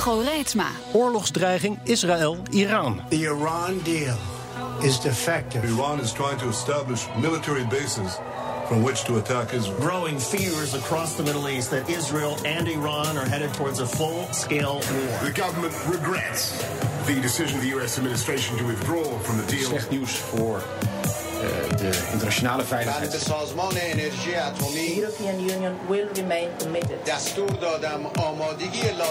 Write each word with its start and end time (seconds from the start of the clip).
Hugo 0.00 0.24
Reitsma. 0.24 0.70
Oorlogsdreiging 0.94 1.78
Israël-Iran. 1.84 3.02
The 3.10 3.26
Iran 3.26 3.80
deal 3.80 4.16
is 4.82 4.98
defective. 4.98 5.62
Iran 5.64 6.00
is 6.00 6.10
trying 6.10 6.38
to 6.38 6.48
establish 6.48 7.06
military 7.18 7.64
bases 7.66 8.18
from 8.66 8.82
which 8.82 9.04
to 9.04 9.18
attack 9.18 9.52
Israel. 9.52 9.78
Growing 9.78 10.18
fears 10.18 10.72
across 10.72 11.16
the 11.16 11.22
Middle 11.22 11.50
East 11.50 11.70
that 11.72 11.90
Israel 11.90 12.38
and 12.46 12.66
Iran 12.66 13.18
are 13.18 13.26
headed 13.26 13.52
towards 13.52 13.80
a 13.80 13.86
full 13.86 14.24
scale 14.32 14.76
war. 14.76 15.18
The 15.22 15.34
government 15.34 15.74
regrets 15.86 16.56
the 17.06 17.20
decision 17.20 17.56
of 17.56 17.62
the 17.62 17.70
U.S. 17.76 17.98
administration 17.98 18.56
to 18.56 18.64
withdraw 18.64 19.04
from 19.18 19.36
the 19.36 19.46
deal. 19.52 19.68
Slecht 19.68 19.90
nieuws 19.90 20.16
voor 20.16 20.62
de 21.76 22.08
internationale 22.12 22.64
veiligheid. 22.64 23.10
The 23.10 24.94
European 24.96 25.40
Union 25.40 25.74
will 25.88 26.08
remain 26.14 26.48
committed. 26.58 26.98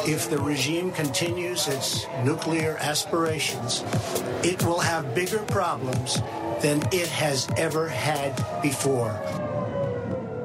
If 0.05 0.29
the 0.29 0.43
regime 0.45 0.91
continues 0.91 1.67
its 1.67 2.07
nuclear 2.23 2.77
aspirations, 2.77 3.83
it 4.41 4.63
will 4.63 4.81
have 4.81 5.13
bigger 5.13 5.43
problems 5.45 6.21
than 6.61 6.77
it 6.89 7.09
has 7.09 7.47
ever 7.55 7.89
had 7.89 8.61
before. 8.61 9.11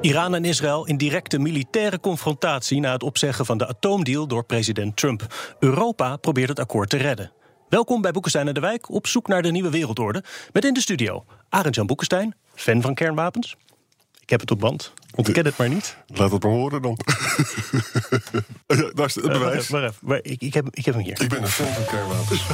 Iran 0.01 0.35
en 0.35 0.45
Israël 0.45 0.85
in 0.85 0.97
directe 0.97 1.39
militaire 1.39 1.99
confrontatie 1.99 2.79
na 2.79 2.91
het 2.91 3.03
opzeggen 3.03 3.45
van 3.45 3.57
de 3.57 3.67
atoomdeal 3.67 4.27
door 4.27 4.45
president 4.45 4.97
Trump. 4.97 5.25
Europa 5.59 6.17
probeert 6.17 6.49
het 6.49 6.59
akkoord 6.59 6.89
te 6.89 6.97
redden. 6.97 7.31
Welkom 7.69 8.01
bij 8.01 8.11
Boekenstein 8.11 8.47
en 8.47 8.53
de 8.53 8.59
Wijk 8.59 8.89
op 8.89 9.07
zoek 9.07 9.27
naar 9.27 9.41
de 9.41 9.51
nieuwe 9.51 9.69
wereldorde. 9.69 10.23
Met 10.53 10.65
in 10.65 10.73
de 10.73 10.81
studio 10.81 11.25
Arend-Jan 11.49 11.85
Boekenstein, 11.85 12.35
fan 12.55 12.81
van 12.81 12.93
kernwapens. 12.93 13.55
Ik 14.21 14.29
heb 14.29 14.39
het 14.39 14.51
op 14.51 14.59
band. 14.59 14.93
Ik 15.15 15.33
ken 15.33 15.45
het 15.45 15.57
maar 15.57 15.69
niet. 15.69 15.97
Laat 16.07 16.31
het 16.31 16.43
maar 16.43 16.51
horen 16.51 16.81
dan. 16.81 16.97
Daar 18.93 19.05
is 19.05 19.15
het 19.15 19.27
bewijs. 19.27 19.69
Uh, 19.69 19.89
maar 20.01 20.19
ik, 20.21 20.41
ik, 20.41 20.53
heb, 20.53 20.67
ik 20.71 20.85
heb 20.85 20.93
hem 20.93 21.03
hier. 21.03 21.21
Ik 21.21 21.29
ben 21.29 21.41
een 21.41 21.47
fan 21.47 21.67
van 21.67 21.85
kernwapens. 21.85 22.45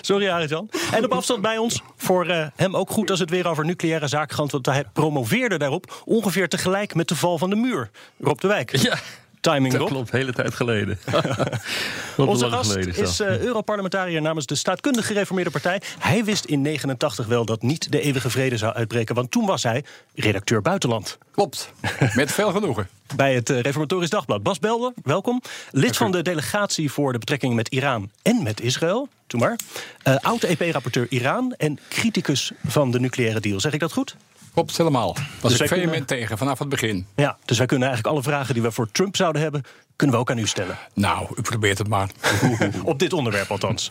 Sorry, 0.08 0.28
Arend-Jan. 0.28 0.70
En 0.92 1.04
op 1.04 1.12
afstand 1.12 1.42
bij 1.42 1.58
ons, 1.58 1.82
voor 1.96 2.26
uh, 2.26 2.46
hem 2.56 2.76
ook 2.76 2.90
goed 2.90 3.10
als 3.10 3.18
het 3.18 3.30
weer 3.30 3.48
over 3.48 3.64
nucleaire 3.64 4.08
zaken 4.08 4.36
gaat. 4.36 4.50
Want 4.50 4.66
hij 4.66 4.84
promoveerde 4.92 5.58
daarop 5.58 6.02
ongeveer 6.04 6.48
tegelijk 6.48 6.94
met 6.94 7.08
de 7.08 7.16
val 7.16 7.38
van 7.38 7.50
de 7.50 7.56
muur. 7.56 7.90
Rob 8.20 8.38
de 8.38 8.48
Wijk. 8.48 8.76
Ja. 8.76 8.98
Timing, 9.42 9.74
dat 9.74 9.88
klopt, 9.88 10.10
hele 10.10 10.32
tijd 10.32 10.54
geleden. 10.54 10.98
Onze 12.16 12.50
gast 12.50 12.70
geleden, 12.70 12.96
is 12.96 13.20
uh, 13.20 13.38
Europarlementariër 13.38 14.22
namens 14.22 14.46
de 14.46 14.54
staatkundig 14.54 15.06
gereformeerde 15.06 15.50
partij. 15.50 15.80
Hij 15.98 16.24
wist 16.24 16.44
in 16.44 16.60
89 16.60 17.26
wel 17.26 17.44
dat 17.44 17.62
niet 17.62 17.92
de 17.92 18.00
eeuwige 18.00 18.30
vrede 18.30 18.56
zou 18.56 18.74
uitbreken, 18.74 19.14
want 19.14 19.30
toen 19.30 19.46
was 19.46 19.62
hij 19.62 19.84
redacteur 20.14 20.62
buitenland. 20.62 21.18
Klopt, 21.30 21.72
met 22.14 22.32
veel 22.32 22.50
genoegen. 22.50 22.88
Bij 23.16 23.34
het 23.34 23.50
uh, 23.50 23.60
Reformatorisch 23.60 24.10
Dagblad. 24.10 24.42
Bas 24.42 24.58
Belder, 24.58 24.92
welkom. 25.02 25.42
Lid 25.70 25.96
van 25.96 26.10
de 26.12 26.22
delegatie 26.22 26.92
voor 26.92 27.12
de 27.12 27.18
betrekkingen 27.18 27.56
met 27.56 27.68
Iran 27.68 28.10
en 28.22 28.42
met 28.42 28.60
Israël. 28.60 29.08
Doe 29.26 29.40
maar. 29.40 29.58
Uh, 30.04 30.16
Oud-EP-rapporteur 30.20 31.06
Iran 31.08 31.54
en 31.56 31.78
criticus 31.88 32.52
van 32.66 32.90
de 32.90 33.00
nucleaire 33.00 33.40
deal. 33.40 33.60
Zeg 33.60 33.72
ik 33.72 33.80
dat 33.80 33.92
goed? 33.92 34.16
Klopt 34.54 34.76
helemaal. 34.76 35.16
Was 35.40 35.50
Dus 35.52 35.60
ik 35.60 35.66
kunnen- 35.68 36.04
tegen 36.06 36.38
vanaf 36.38 36.58
het 36.58 36.68
begin. 36.68 37.06
Ja, 37.16 37.36
dus 37.44 37.58
wij 37.58 37.66
kunnen 37.66 37.88
eigenlijk 37.88 38.16
alle 38.16 38.24
vragen 38.26 38.54
die 38.54 38.62
we 38.62 38.70
voor 38.70 38.90
Trump 38.92 39.16
zouden 39.16 39.42
hebben, 39.42 39.62
kunnen 39.96 40.16
we 40.16 40.22
ook 40.22 40.30
aan 40.30 40.38
u 40.38 40.46
stellen. 40.46 40.78
Nou, 40.94 41.26
u 41.36 41.42
probeert 41.42 41.78
het 41.78 41.88
maar. 41.88 42.08
Op 42.84 42.98
dit 42.98 43.12
onderwerp 43.12 43.50
althans. 43.50 43.90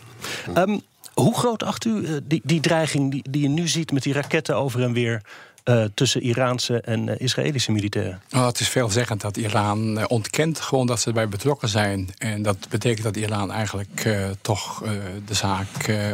Ehm, 0.54 0.78
hoe 1.14 1.34
groot 1.38 1.62
acht 1.62 1.84
u 1.84 2.04
eh, 2.04 2.12
die, 2.22 2.40
die 2.44 2.60
dreiging 2.60 3.10
die, 3.10 3.24
die 3.30 3.42
je 3.42 3.48
nu 3.48 3.68
ziet 3.68 3.92
met 3.92 4.02
die 4.02 4.12
raketten 4.12 4.56
over 4.56 4.82
en 4.82 4.92
weer 4.92 5.22
eh, 5.62 5.84
tussen 5.94 6.22
Iraanse 6.22 6.80
en 6.80 7.08
eh, 7.08 7.14
Israëlische 7.18 7.72
militairen? 7.72 8.22
Oh, 8.32 8.46
het 8.46 8.60
is 8.60 8.68
veelzeggend 8.68 9.20
dat 9.20 9.36
Iran 9.36 9.98
eh, 9.98 10.04
ontkent 10.08 10.60
gewoon 10.60 10.86
dat 10.86 11.00
ze 11.00 11.06
erbij 11.06 11.28
betrokken 11.28 11.68
zijn. 11.68 12.08
En 12.18 12.42
dat 12.42 12.68
betekent 12.68 13.02
dat 13.02 13.16
Iran 13.16 13.52
eigenlijk 13.52 14.08
toch 14.40 14.82
de 15.26 15.34
zaak 15.34 15.68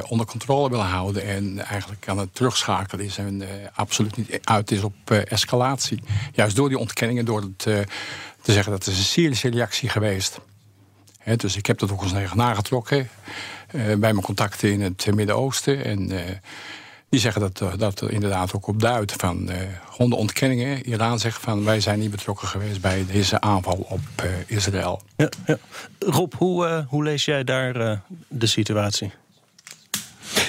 onder 0.09 0.27
controle 0.27 0.71
wil 0.71 0.83
houden. 0.83 1.23
En 1.23 1.59
eigenlijk 1.65 2.09
aan 2.09 2.19
het 2.19 2.35
terugschakelen 2.35 3.05
is 3.05 3.19
en 3.19 3.43
absoluut 3.75 4.17
niet 4.17 4.39
uit 4.45 4.71
is 4.71 4.83
op 4.83 5.11
escalatie. 5.11 6.03
Juist 6.33 6.57
door 6.57 6.69
die 6.69 6.79
ontkenningen, 6.79 7.25
door 7.25 7.41
het, 7.41 7.59
te 8.43 8.53
zeggen 8.53 8.73
dat 8.73 8.85
het 8.85 8.97
een 8.97 9.03
Syrische 9.03 9.51
reactie 9.51 9.89
geweest. 9.89 10.41
Hè, 11.19 11.37
dus 11.37 11.57
ik 11.57 11.67
heb 11.67 11.79
dat 11.79 11.93
ook 11.93 12.03
eens 12.03 12.35
nagetrokken 12.35 13.09
bij 13.73 13.97
mijn 13.97 14.21
contacten 14.21 14.73
in 14.73 14.81
het 14.81 15.15
Midden-Oosten. 15.15 15.85
En 15.85 16.11
die 17.09 17.21
zeggen 17.21 17.41
dat, 17.41 17.61
eh, 17.61 17.79
dat 17.79 18.01
er 18.01 18.11
inderdaad 18.11 18.55
ook 18.55 18.67
op 18.67 18.81
duidt 18.81 19.13
van 19.13 19.51
eh 19.51 19.61
gewoon 19.91 20.11
de 20.11 20.17
ontkenningen. 20.17 20.89
Iran 20.89 21.19
zegt 21.19 21.41
van 21.41 21.65
wij 21.65 21.81
zijn 21.81 21.99
niet 21.99 22.11
betrokken 22.11 22.49
geweest 22.49 22.81
bij 22.81 23.05
deze 23.13 23.41
aanval 23.41 23.87
op 23.89 24.01
eh, 24.17 24.31
Israël. 24.47 25.03
Ja, 25.17 25.29
ja. 25.47 25.59
Rob, 25.99 26.33
hoe, 26.35 26.87
hoe 26.89 27.05
lees 27.05 27.25
jij 27.25 27.45
daar 27.45 28.03
de 28.29 28.47
situatie? 28.47 29.13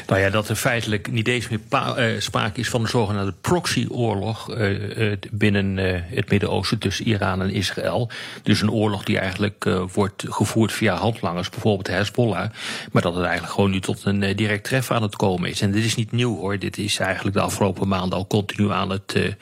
Nou 0.09 0.21
ja, 0.21 0.29
dat 0.29 0.49
er 0.49 0.55
feitelijk 0.55 1.11
niet 1.11 1.27
eens 1.27 1.49
meer 1.49 1.59
eh, 1.69 2.19
sprake 2.19 2.59
is 2.59 2.69
van 2.69 2.81
een 2.81 2.87
zogenaamde 2.87 3.33
proxyoorlog 3.41 4.51
eh, 4.51 5.11
binnen 5.31 5.77
het 6.15 6.29
Midden-Oosten 6.29 6.77
tussen 6.77 7.07
Iran 7.07 7.41
en 7.41 7.49
Israël. 7.49 8.09
Dus 8.43 8.61
een 8.61 8.71
oorlog 8.71 9.03
die 9.03 9.19
eigenlijk 9.19 9.69
wordt 9.93 10.23
gevoerd 10.27 10.71
via 10.71 10.95
handlangers, 10.95 11.49
bijvoorbeeld 11.49 11.85
de 11.85 11.91
Hezbollah. 11.91 12.49
Maar 12.91 13.01
dat 13.01 13.15
het 13.15 13.23
eigenlijk 13.23 13.53
gewoon 13.53 13.71
nu 13.71 13.79
tot 13.79 14.05
een 14.05 14.35
direct 14.35 14.63
treffen 14.63 14.95
aan 14.95 15.01
het 15.01 15.15
komen 15.15 15.49
is. 15.49 15.61
En 15.61 15.71
dit 15.71 15.83
is 15.83 15.95
niet 15.95 16.11
nieuw 16.11 16.35
hoor. 16.37 16.59
Dit 16.59 16.77
is 16.77 16.99
eigenlijk 16.99 17.35
de 17.35 17.41
afgelopen 17.41 17.87
maanden 17.87 18.17
al 18.17 18.27
continu 18.27 18.71
aan 18.71 18.89
het, 18.89 19.35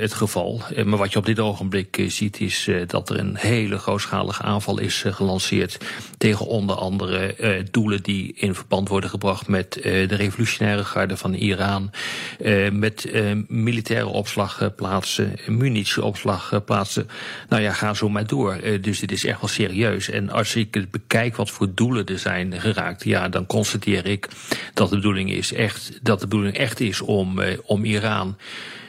het 0.00 0.14
geval. 0.14 0.62
Maar 0.84 0.98
wat 0.98 1.12
je 1.12 1.18
op 1.18 1.26
dit 1.26 1.40
ogenblik 1.40 2.04
ziet 2.06 2.40
is 2.40 2.70
dat 2.86 3.10
er 3.10 3.18
een 3.18 3.36
hele 3.36 3.78
grootschalige 3.78 4.42
aanval 4.42 4.78
is 4.78 5.04
gelanceerd 5.06 5.78
tegen 6.18 6.46
onder 6.46 6.76
andere 6.76 7.34
doelen 7.70 8.02
die 8.02 8.32
in 8.36 8.54
verband 8.54 8.88
worden 8.88 9.10
gebracht 9.10 9.45
met 9.48 9.76
eh, 9.76 10.08
de 10.08 10.14
revolutionaire 10.14 10.84
garde 10.84 11.16
van 11.16 11.34
Iran, 11.34 11.90
eh, 12.38 12.70
met 12.70 13.04
eh, 13.04 13.24
militaire 13.48 14.06
opslagplaatsen, 14.06 15.34
munitieopslagplaatsen. 15.46 17.08
Nou 17.48 17.62
ja, 17.62 17.72
ga 17.72 17.94
zo 17.94 18.08
maar 18.08 18.26
door. 18.26 18.60
Dus 18.80 19.00
dit 19.00 19.12
is 19.12 19.24
echt 19.24 19.40
wel 19.40 19.50
serieus. 19.50 20.10
En 20.10 20.30
als 20.30 20.54
ik 20.54 20.90
bekijk 20.90 21.36
wat 21.36 21.50
voor 21.50 21.74
doelen 21.74 22.06
er 22.06 22.18
zijn 22.18 22.60
geraakt, 22.60 23.04
ja, 23.04 23.28
dan 23.28 23.46
constateer 23.46 24.06
ik 24.06 24.28
dat 24.74 24.88
de 24.88 24.96
bedoeling 24.96 25.32
is 25.32 25.52
echt, 25.52 25.98
dat 26.02 26.20
de 26.20 26.26
bedoeling 26.26 26.56
echt 26.56 26.80
is 26.80 27.00
om, 27.00 27.40
om 27.64 27.84
Iran 27.84 28.36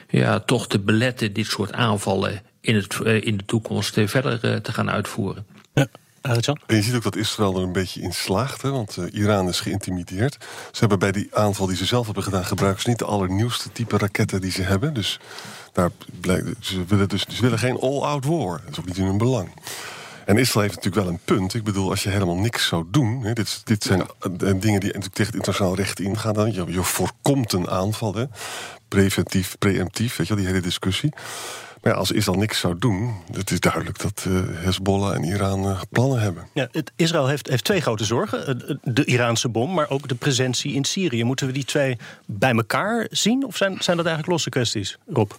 ja, 0.08 0.40
toch 0.40 0.68
te 0.68 0.78
beletten 0.78 1.32
dit 1.32 1.46
soort 1.46 1.72
aanvallen 1.72 2.42
in, 2.60 2.74
het, 2.74 2.98
in 3.04 3.36
de 3.36 3.44
toekomst 3.44 4.00
verder 4.04 4.62
te 4.62 4.72
gaan 4.72 4.90
uitvoeren. 4.90 5.46
Arjan? 5.74 6.07
En 6.66 6.76
je 6.76 6.82
ziet 6.82 6.94
ook 6.94 7.02
dat 7.02 7.16
Israël 7.16 7.56
er 7.56 7.62
een 7.62 7.72
beetje 7.72 8.00
in 8.00 8.12
slaagt, 8.12 8.62
hè, 8.62 8.70
want 8.70 8.96
eh, 8.96 9.04
Iran 9.12 9.48
is 9.48 9.60
geïntimideerd. 9.60 10.36
Ze 10.72 10.78
hebben 10.78 10.98
bij 10.98 11.12
die 11.12 11.28
aanval 11.32 11.66
die 11.66 11.76
ze 11.76 11.84
zelf 11.84 12.04
hebben 12.04 12.24
gedaan, 12.24 12.44
gebruiken 12.44 12.88
niet 12.88 12.98
de 12.98 13.04
allernieuwste 13.04 13.72
type 13.72 13.98
raketten 13.98 14.40
die 14.40 14.50
ze 14.50 14.62
hebben. 14.62 14.94
Dus 14.94 15.20
daar 15.72 15.90
blijkt, 16.20 16.48
ze, 16.60 16.84
willen 16.84 17.08
dus, 17.08 17.26
ze 17.28 17.42
willen 17.42 17.58
geen 17.58 17.80
all-out 17.80 18.24
war. 18.24 18.60
Dat 18.64 18.70
is 18.70 18.78
ook 18.78 18.86
niet 18.86 18.96
in 18.96 19.04
hun 19.04 19.18
belang. 19.18 19.48
En 20.28 20.36
Israël 20.36 20.62
heeft 20.62 20.74
natuurlijk 20.76 21.04
wel 21.04 21.14
een 21.14 21.20
punt. 21.24 21.54
Ik 21.54 21.64
bedoel, 21.64 21.90
als 21.90 22.02
je 22.02 22.08
helemaal 22.08 22.36
niks 22.36 22.66
zou 22.66 22.84
doen. 22.90 23.22
Hè, 23.22 23.32
dit, 23.32 23.60
dit 23.64 23.82
zijn 23.82 24.00
eh, 24.00 24.28
dingen 24.38 24.60
die 24.60 24.70
natuurlijk 24.70 25.14
tegen 25.14 25.26
het 25.26 25.34
internationaal 25.34 25.74
recht 25.74 26.00
ingaan. 26.00 26.34
Dan. 26.34 26.52
Je, 26.52 26.64
je 26.66 26.82
voorkomt 26.82 27.52
een 27.52 27.68
aanval. 27.68 28.14
Hè. 28.14 28.24
Preventief, 28.88 29.58
preemptief, 29.58 30.16
weet 30.16 30.26
je 30.26 30.34
wel, 30.34 30.42
die 30.42 30.52
hele 30.52 30.66
discussie. 30.66 31.12
Maar 31.82 31.92
ja, 31.92 31.98
als 31.98 32.10
Israël 32.10 32.38
niks 32.38 32.60
zou 32.60 32.78
doen, 32.78 33.14
het 33.32 33.50
is 33.50 33.60
duidelijk 33.60 33.98
dat 33.98 34.24
eh, 34.26 34.32
Hezbollah 34.64 35.14
en 35.14 35.24
Iran 35.24 35.64
eh, 35.64 35.80
plannen 35.90 36.20
hebben. 36.20 36.48
Ja, 36.54 36.68
het, 36.72 36.92
Israël 36.96 37.26
heeft, 37.26 37.48
heeft 37.48 37.64
twee 37.64 37.80
grote 37.80 38.04
zorgen. 38.04 38.78
De 38.82 39.04
Iraanse 39.04 39.48
bom, 39.48 39.74
maar 39.74 39.90
ook 39.90 40.08
de 40.08 40.14
presentie 40.14 40.72
in 40.72 40.84
Syrië. 40.84 41.24
Moeten 41.24 41.46
we 41.46 41.52
die 41.52 41.64
twee 41.64 41.96
bij 42.26 42.52
elkaar 42.52 43.06
zien? 43.10 43.44
Of 43.44 43.56
zijn, 43.56 43.76
zijn 43.80 43.96
dat 43.96 44.06
eigenlijk 44.06 44.26
losse 44.26 44.50
kwesties, 44.50 44.98
Rob? 45.06 45.30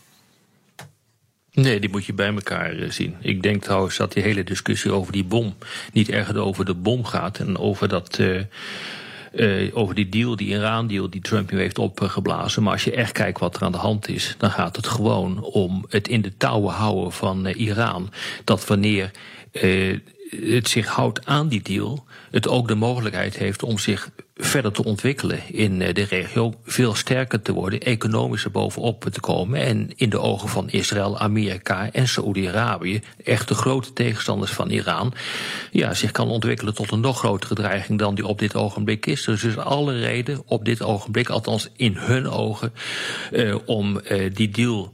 Nee, 1.51 1.79
die 1.79 1.89
moet 1.89 2.05
je 2.05 2.13
bij 2.13 2.33
elkaar 2.33 2.75
eh, 2.77 2.89
zien. 2.89 3.15
Ik 3.21 3.43
denk 3.43 3.63
trouwens 3.63 3.97
dat 3.97 4.13
die 4.13 4.23
hele 4.23 4.43
discussie 4.43 4.91
over 4.91 5.11
die 5.11 5.23
bom 5.23 5.55
niet 5.93 6.09
erg 6.09 6.35
over 6.35 6.65
de 6.65 6.73
bom 6.73 7.05
gaat 7.05 7.39
en 7.39 7.57
over 7.57 7.87
dat. 7.87 8.19
eh, 8.19 8.39
eh, 9.33 9.77
over 9.77 9.95
die 9.95 10.09
deal, 10.09 10.35
die 10.35 10.47
Iran-deal 10.47 11.09
die 11.09 11.21
Trump 11.21 11.51
nu 11.51 11.59
heeft 11.59 11.77
opgeblazen. 11.77 12.63
Maar 12.63 12.71
als 12.71 12.83
je 12.83 12.91
echt 12.91 13.11
kijkt 13.11 13.39
wat 13.39 13.55
er 13.55 13.63
aan 13.63 13.71
de 13.71 13.77
hand 13.77 14.07
is, 14.07 14.35
dan 14.37 14.51
gaat 14.51 14.75
het 14.75 14.87
gewoon 14.87 15.43
om 15.43 15.85
het 15.89 16.07
in 16.07 16.21
de 16.21 16.37
touwen 16.37 16.73
houden 16.73 17.11
van 17.11 17.45
Iran. 17.47 18.11
Dat 18.43 18.67
wanneer 18.67 19.11
het 20.29 20.69
zich 20.69 20.87
houdt 20.87 21.25
aan 21.25 21.47
die 21.47 21.61
deal, 21.61 22.05
het 22.31 22.47
ook 22.47 22.67
de 22.67 22.75
mogelijkheid 22.75 23.37
heeft 23.37 23.63
om 23.63 23.77
zich 23.77 24.09
verder 24.35 24.71
te 24.71 24.83
ontwikkelen 24.83 25.39
in 25.47 25.81
eh, 25.81 25.93
de 25.93 26.03
regio, 26.03 26.53
veel 26.63 26.95
sterker 26.95 27.41
te 27.41 27.53
worden, 27.53 27.79
economisch 27.79 28.43
er 28.43 28.51
bovenop 28.51 29.05
te 29.11 29.19
komen 29.19 29.59
en 29.59 29.91
in 29.95 30.09
de 30.09 30.19
ogen 30.19 30.49
van 30.49 30.69
Israël, 30.69 31.19
Amerika 31.19 31.91
en 31.91 32.07
Saoedi-Arabië, 32.07 33.01
echt 33.23 33.47
de 33.47 33.53
grote 33.53 33.93
tegenstanders 33.93 34.51
van 34.51 34.69
Iran, 34.69 35.13
ja, 35.71 35.93
zich 35.93 36.11
kan 36.11 36.29
ontwikkelen 36.29 36.73
tot 36.73 36.91
een 36.91 36.99
nog 36.99 37.17
grotere 37.17 37.55
dreiging 37.55 37.99
dan 37.99 38.15
die 38.15 38.25
op 38.25 38.39
dit 38.39 38.55
ogenblik 38.55 39.05
is. 39.05 39.23
Dus 39.23 39.43
is 39.43 39.57
alle 39.57 39.99
reden 39.99 40.41
op 40.45 40.65
dit 40.65 40.81
ogenblik, 40.81 41.29
althans 41.29 41.69
in 41.75 41.95
hun 41.95 42.29
ogen, 42.29 42.73
uh, 43.31 43.55
om 43.65 43.99
uh, 44.11 44.33
die 44.33 44.49
deal 44.49 44.93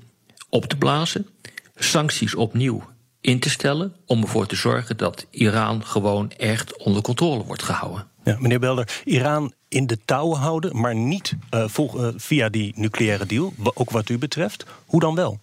op 0.49 0.65
te 0.65 0.77
blazen, 0.77 1.27
sancties 1.75 2.35
opnieuw 2.35 2.93
in 3.25 3.39
te 3.39 3.49
stellen 3.49 3.93
om 4.05 4.21
ervoor 4.21 4.45
te 4.45 4.55
zorgen 4.55 4.97
dat 4.97 5.25
Iran 5.29 5.85
gewoon 5.85 6.31
echt 6.31 6.77
onder 6.77 7.01
controle 7.01 7.43
wordt 7.43 7.63
gehouden. 7.63 8.07
Ja, 8.23 8.37
meneer 8.39 8.59
Belder, 8.59 9.01
Iran 9.03 9.53
in 9.67 9.87
de 9.87 9.97
touwen 10.05 10.39
houden, 10.39 10.79
maar 10.79 10.95
niet 10.95 11.33
uh, 11.51 11.63
vol, 11.67 12.05
uh, 12.07 12.13
via 12.15 12.49
die 12.49 12.73
nucleaire 12.75 13.25
deal, 13.25 13.53
ook 13.73 13.89
wat 13.89 14.09
u 14.09 14.17
betreft. 14.17 14.65
Hoe 14.85 14.99
dan 14.99 15.15
wel? 15.15 15.39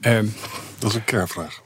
Um, 0.00 0.34
dat 0.78 0.90
is 0.90 0.96
een 0.96 1.04
kernvraag. 1.04 1.62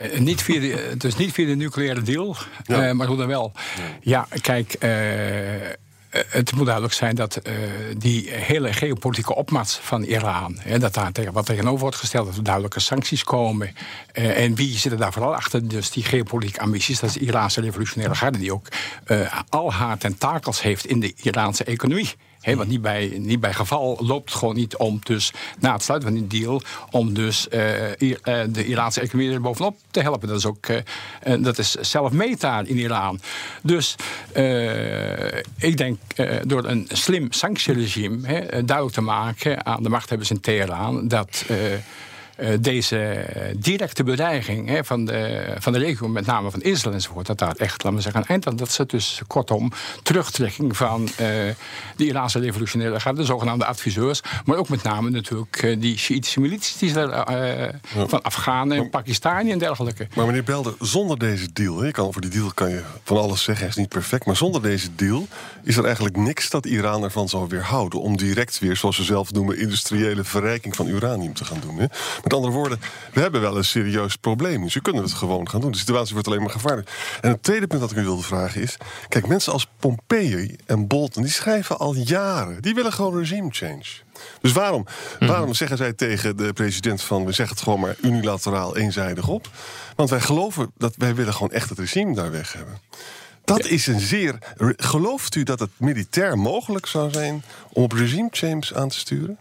Uh, 0.00 0.18
niet 0.18 0.42
via 0.42 0.60
de, 0.60 0.94
dus 0.98 1.16
niet 1.16 1.32
via 1.32 1.46
de 1.46 1.56
nucleaire 1.56 2.02
deal, 2.02 2.36
ja. 2.64 2.94
maar 2.94 3.06
hoe 3.06 3.16
dan 3.16 3.26
wel? 3.26 3.52
Ja, 4.00 4.26
ja 4.28 4.38
kijk 4.40 4.72
eh, 4.72 4.90
het 6.28 6.52
moet 6.52 6.64
duidelijk 6.64 6.94
zijn 6.94 7.14
dat 7.14 7.40
uh, 7.42 7.52
die 7.96 8.30
hele 8.30 8.72
geopolitieke 8.72 9.34
opmars 9.34 9.74
van 9.74 10.02
Iran, 10.02 10.58
hè, 10.60 10.78
dat 10.78 10.94
daar 10.94 11.12
tegen, 11.12 11.32
wat 11.32 11.46
tegenover 11.46 11.80
wordt 11.80 11.96
gesteld, 11.96 12.26
dat 12.26 12.36
er 12.36 12.42
duidelijke 12.42 12.80
sancties 12.80 13.24
komen. 13.24 13.74
Uh, 14.14 14.42
en 14.42 14.54
wie 14.54 14.78
zit 14.78 14.92
er 14.92 14.98
daar 14.98 15.12
vooral 15.12 15.34
achter? 15.34 15.68
Dus 15.68 15.90
die 15.90 16.04
geopolitieke 16.04 16.60
ambities, 16.60 17.00
dat 17.00 17.08
is 17.08 17.14
de 17.14 17.24
Iraanse 17.24 17.60
revolutionaire 17.60 18.14
garde, 18.14 18.38
die 18.38 18.52
ook 18.52 18.68
al 19.48 19.72
haar 19.72 19.98
tentakels 19.98 20.62
heeft 20.62 20.86
in 20.86 21.00
de 21.00 21.14
Iraanse 21.22 21.64
economie. 21.64 22.14
He, 22.46 22.56
want 22.56 22.68
niet 22.68 22.82
bij, 22.82 23.16
niet 23.18 23.40
bij 23.40 23.52
geval 23.52 23.98
loopt 24.00 24.30
het 24.30 24.38
gewoon 24.38 24.54
niet 24.54 24.76
om 24.76 25.00
dus 25.02 25.32
na 25.58 25.72
het 25.72 25.82
sluiten 25.82 26.10
van 26.10 26.18
die 26.26 26.40
deal 26.40 26.62
om 26.90 27.14
dus 27.14 27.46
uh, 27.46 27.52
de 28.48 28.64
Iraanse 28.66 29.00
economie 29.00 29.32
er 29.32 29.40
bovenop 29.40 29.76
te 29.90 30.00
helpen. 30.00 30.28
Dat 30.28 30.38
is 30.38 30.46
ook 30.46 30.68
uh, 30.68 30.78
dat 31.42 31.58
is 31.58 31.70
zelf 31.70 32.12
in 32.66 32.76
Iran. 32.76 33.20
Dus 33.62 33.94
ik 35.58 35.76
denk 35.76 35.98
door 36.42 36.64
een 36.64 36.88
slim 36.92 37.32
sanctieregime 37.32 38.26
he, 38.26 38.64
duidelijk 38.64 38.96
te 38.96 39.00
maken 39.00 39.66
aan 39.66 39.82
de 39.82 39.88
machthebbers 39.88 40.30
in 40.30 40.40
Teheran 40.40 41.08
dat 41.08 41.44
deze 42.60 43.24
directe 43.56 44.04
bedreiging 44.04 44.68
hè, 44.68 44.84
van, 44.84 45.04
de, 45.04 45.54
van 45.58 45.72
de 45.72 45.78
regio, 45.78 46.08
met 46.08 46.26
name 46.26 46.50
van 46.50 46.62
Israël 46.62 46.94
enzovoort, 46.94 47.26
dat 47.26 47.38
daar 47.38 47.56
echt, 47.56 47.82
laten 47.82 47.94
we 47.94 48.02
zeggen, 48.02 48.20
een 48.20 48.26
eind 48.26 48.46
aan. 48.46 48.56
Dat 48.56 48.72
ze 48.72 48.86
dus 48.86 49.20
kortom 49.26 49.72
terugtrekking 50.02 50.76
van 50.76 51.02
uh, 51.02 51.16
de 51.96 52.04
Iraanse 52.06 52.38
revolutionaire 52.38 53.00
garde, 53.00 53.20
de 53.20 53.26
zogenaamde 53.26 53.64
adviseurs, 53.66 54.20
maar 54.44 54.56
ook 54.56 54.68
met 54.68 54.82
name 54.82 55.10
natuurlijk 55.10 55.76
die 55.78 55.98
Shiïtische 55.98 56.40
milities 56.40 56.78
die 56.78 56.94
er, 56.98 57.10
ja. 57.94 58.06
van 58.06 58.22
Afghanen 58.22 58.78
en 58.78 58.90
Pakistani 58.90 59.50
en 59.50 59.58
dergelijke. 59.58 60.08
Maar 60.14 60.26
meneer 60.26 60.44
Belder, 60.44 60.74
zonder 60.80 61.18
deze 61.18 61.52
deal, 61.52 61.78
hè, 61.78 61.90
kan, 61.90 62.06
over 62.06 62.20
die 62.20 62.30
deal 62.30 62.50
kan 62.54 62.70
je 62.70 62.82
van 63.04 63.16
alles 63.16 63.42
zeggen, 63.42 63.64
hij 63.64 63.74
is 63.74 63.80
niet 63.80 63.88
perfect, 63.88 64.26
maar 64.26 64.36
zonder 64.36 64.62
deze 64.62 64.94
deal 64.94 65.26
is 65.62 65.76
er 65.76 65.84
eigenlijk 65.84 66.16
niks 66.16 66.50
dat 66.50 66.66
Iran 66.66 67.02
ervan 67.02 67.28
zou 67.28 67.48
weerhouden 67.48 68.00
om 68.00 68.16
direct 68.16 68.58
weer, 68.58 68.76
zoals 68.76 68.96
ze 68.96 69.04
zelf 69.04 69.32
noemen, 69.32 69.58
industriële 69.58 70.24
verrijking 70.24 70.76
van 70.76 70.88
uranium 70.88 71.34
te 71.34 71.44
gaan 71.44 71.60
doen. 71.60 71.78
Hè. 71.78 71.86
Met 72.26 72.34
andere 72.34 72.52
woorden, 72.52 72.80
we 73.12 73.20
hebben 73.20 73.40
wel 73.40 73.56
een 73.56 73.64
serieus 73.64 74.16
probleem. 74.16 74.62
Dus 74.62 74.74
we 74.74 74.80
kunnen 74.80 75.02
het 75.02 75.12
gewoon 75.12 75.48
gaan 75.48 75.60
doen. 75.60 75.70
De 75.70 75.78
situatie 75.78 76.12
wordt 76.12 76.28
alleen 76.28 76.42
maar 76.42 76.50
gevaarlijk. 76.50 76.90
En 77.20 77.30
het 77.30 77.42
tweede 77.42 77.66
punt 77.66 77.80
dat 77.80 77.90
ik 77.90 77.96
u 77.96 78.02
wilde 78.02 78.22
vragen 78.22 78.62
is... 78.62 78.76
kijk, 79.08 79.26
mensen 79.26 79.52
als 79.52 79.66
Pompeo 79.78 80.46
en 80.66 80.86
Bolton, 80.86 81.22
die 81.22 81.32
schrijven 81.32 81.78
al 81.78 81.94
jaren... 81.94 82.62
die 82.62 82.74
willen 82.74 82.92
gewoon 82.92 83.18
regime 83.18 83.48
change. 83.50 83.84
Dus 84.40 84.52
waarom, 84.52 84.86
mm. 85.18 85.28
waarom 85.28 85.54
zeggen 85.54 85.76
zij 85.76 85.92
tegen 85.92 86.36
de 86.36 86.52
president 86.52 87.02
van... 87.02 87.24
we 87.24 87.32
zeggen 87.32 87.56
het 87.56 87.64
gewoon 87.64 87.80
maar 87.80 87.96
unilateraal 88.02 88.76
eenzijdig 88.76 89.28
op? 89.28 89.50
Want 89.96 90.10
wij 90.10 90.20
geloven 90.20 90.70
dat 90.76 90.94
wij 90.96 91.14
willen 91.14 91.32
gewoon 91.32 91.52
echt 91.52 91.68
het 91.68 91.78
regime 91.78 92.14
daar 92.14 92.30
weg 92.30 92.52
hebben. 92.52 92.80
Dat 93.44 93.66
is 93.66 93.86
een 93.86 94.00
zeer... 94.00 94.38
Gelooft 94.76 95.34
u 95.34 95.42
dat 95.42 95.60
het 95.60 95.70
militair 95.76 96.38
mogelijk 96.38 96.86
zou 96.86 97.12
zijn... 97.12 97.42
om 97.72 97.82
op 97.82 97.92
regime 97.92 98.28
change 98.30 98.74
aan 98.74 98.88
te 98.88 98.98
sturen? 98.98 99.38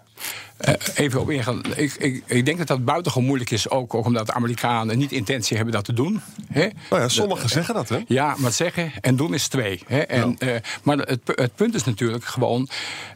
Uh, 0.68 0.74
even 0.96 1.22
op 1.22 1.30
ingaan. 1.30 1.62
Ik, 1.76 1.94
ik, 1.94 2.24
ik, 2.26 2.46
denk 2.46 2.58
dat 2.58 2.68
dat 2.68 2.86
buitengewoon 2.86 3.28
moeilijk 3.28 3.52
is, 3.52 3.70
ook, 3.70 3.94
ook 3.94 4.06
omdat 4.06 4.26
de 4.26 4.34
Amerikanen 4.34 4.98
niet 4.98 5.12
intentie 5.12 5.56
hebben 5.56 5.74
dat 5.74 5.86
te 5.86 5.94
doen. 5.94 6.22
Hè? 6.52 6.68
Nou 6.90 7.02
ja, 7.02 7.08
sommigen 7.08 7.50
zeggen 7.50 7.74
dat, 7.74 7.90
hè? 7.90 8.00
Ja, 8.08 8.36
maar 8.38 8.52
zeggen 8.52 8.92
en 9.02 9.16
doen 9.16 9.34
is 9.34 9.48
twee. 9.48 9.84
Hè? 9.88 10.00
En, 10.00 10.36
ja. 10.40 10.54
uh, 10.54 10.60
maar 10.84 10.98
het, 10.98 11.20
het, 11.26 11.56
punt 11.56 11.76
is 11.76 11.84
natuurlijk 11.84 12.26
gewoon 12.26 12.70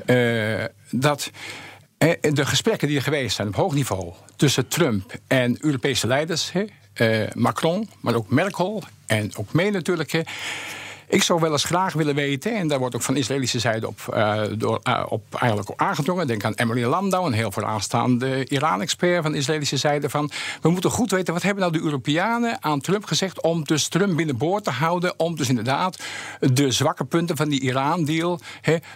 uh, 0.06 0.64
dat. 0.90 1.32
De 2.22 2.46
gesprekken 2.46 2.88
die 2.88 2.98
er 2.98 3.04
geweest 3.04 3.36
zijn 3.36 3.48
op 3.48 3.56
hoog 3.56 3.74
niveau 3.74 4.14
tussen 4.36 4.68
Trump 4.68 5.14
en 5.28 5.58
Europese 5.60 6.08
leiders, 6.08 6.52
Macron, 7.34 7.90
maar 8.02 8.16
ook 8.16 8.30
Merkel 8.30 8.84
en 9.06 9.36
ook 9.36 9.54
mee 9.54 9.72
natuurlijk. 9.72 10.24
Ik 11.12 11.24
zou 11.24 11.40
wel 11.40 11.52
eens 11.52 11.64
graag 11.64 11.94
willen 11.94 12.16
weten, 12.16 12.56
en 12.56 12.68
daar 12.68 12.80
wordt 12.80 12.96
ook 12.96 13.02
van 13.02 13.16
Israëlische 13.16 13.60
zijde 13.60 13.88
op, 13.88 14.00
uh, 14.14 14.42
door, 14.58 14.80
uh, 14.84 15.06
op 15.10 15.24
eigenlijk 15.36 15.70
op 15.70 15.82
aangedrongen. 15.82 16.28
Denk 16.28 16.44
aan 16.44 16.54
Emily 16.54 16.84
Landau, 16.84 17.26
een 17.26 17.34
heel 17.34 17.52
vooraanstaande 17.52 18.48
Iran-expert 18.48 19.22
van 19.24 19.32
de 19.32 19.38
Israëlische 19.38 19.78
zijde. 19.78 20.10
Van, 20.10 20.32
we 20.62 20.70
moeten 20.70 20.92
goed 20.92 21.12
weten, 21.12 21.34
wat 21.34 21.44
hebben 21.44 21.64
nou 21.64 21.78
de 21.78 21.84
Europeanen 21.84 22.64
aan 22.64 22.82
Trump 22.82 23.06
gezegd 23.06 23.42
om 23.42 23.64
dus 23.64 23.88
Trump 23.88 24.16
binnenboord 24.16 24.64
te 24.64 24.70
houden. 24.70 25.20
Om 25.20 25.36
dus 25.36 25.50
inderdaad 25.50 25.98
de 26.40 26.72
zwakke 26.72 27.06
punten 27.06 27.38
van 27.38 27.50
die 27.50 27.62
Iran-deal 27.62 28.40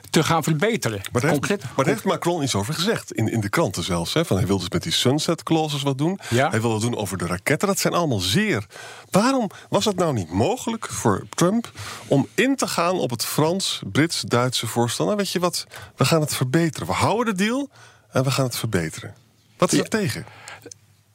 te 0.10 0.24
gaan 0.24 0.44
verbeteren. 0.44 1.02
Maar 1.12 1.22
daar 1.22 1.32
heeft, 1.32 1.64
maar 1.76 1.86
heeft 1.86 2.04
Macron 2.04 2.44
iets 2.44 2.56
over 2.56 2.74
gezegd, 2.74 3.12
in, 3.12 3.32
in 3.32 3.40
de 3.40 3.50
kranten 3.50 3.84
zelfs. 3.84 4.14
Hè, 4.14 4.26
van 4.26 4.38
hij 4.38 4.46
wil 4.48 4.58
dus 4.58 4.70
met 4.70 4.84
die 4.84 4.92
sunset 4.92 5.44
clauses 5.44 5.82
wat 5.82 5.98
doen. 5.98 6.20
Ja. 6.30 6.50
Hij 6.50 6.62
wil 6.62 6.72
wat 6.72 6.82
doen 6.82 6.96
over 6.96 7.18
de 7.18 7.26
raketten. 7.26 7.68
Dat 7.68 7.80
zijn 7.80 7.94
allemaal 7.94 8.20
zeer. 8.20 8.66
Waarom 9.12 9.50
was 9.70 9.86
het 9.86 9.96
nou 9.96 10.14
niet 10.14 10.32
mogelijk 10.32 10.88
voor 10.90 11.26
Trump 11.30 11.72
om 12.08 12.28
in 12.36 12.56
te 12.56 12.68
gaan 12.68 13.00
op 13.00 13.10
het 13.10 13.26
Frans-Brits-Duitse 13.26 14.68
voorstel. 14.68 15.06
Nou, 15.06 15.18
weet 15.18 15.30
je 15.32 15.40
wat, 15.40 15.66
we 15.96 16.06
gaan 16.06 16.22
het 16.22 16.36
verbeteren. 16.36 16.88
We 16.88 16.94
houden 16.94 17.38
de 17.38 17.44
deal 17.44 17.70
en 18.12 18.24
we 18.24 18.32
gaan 18.32 18.46
het 18.46 18.58
verbeteren. 18.58 19.14
Wat 19.58 19.72
is 19.72 19.78
er 19.78 19.84
ja. 19.84 20.00
tegen? 20.00 20.26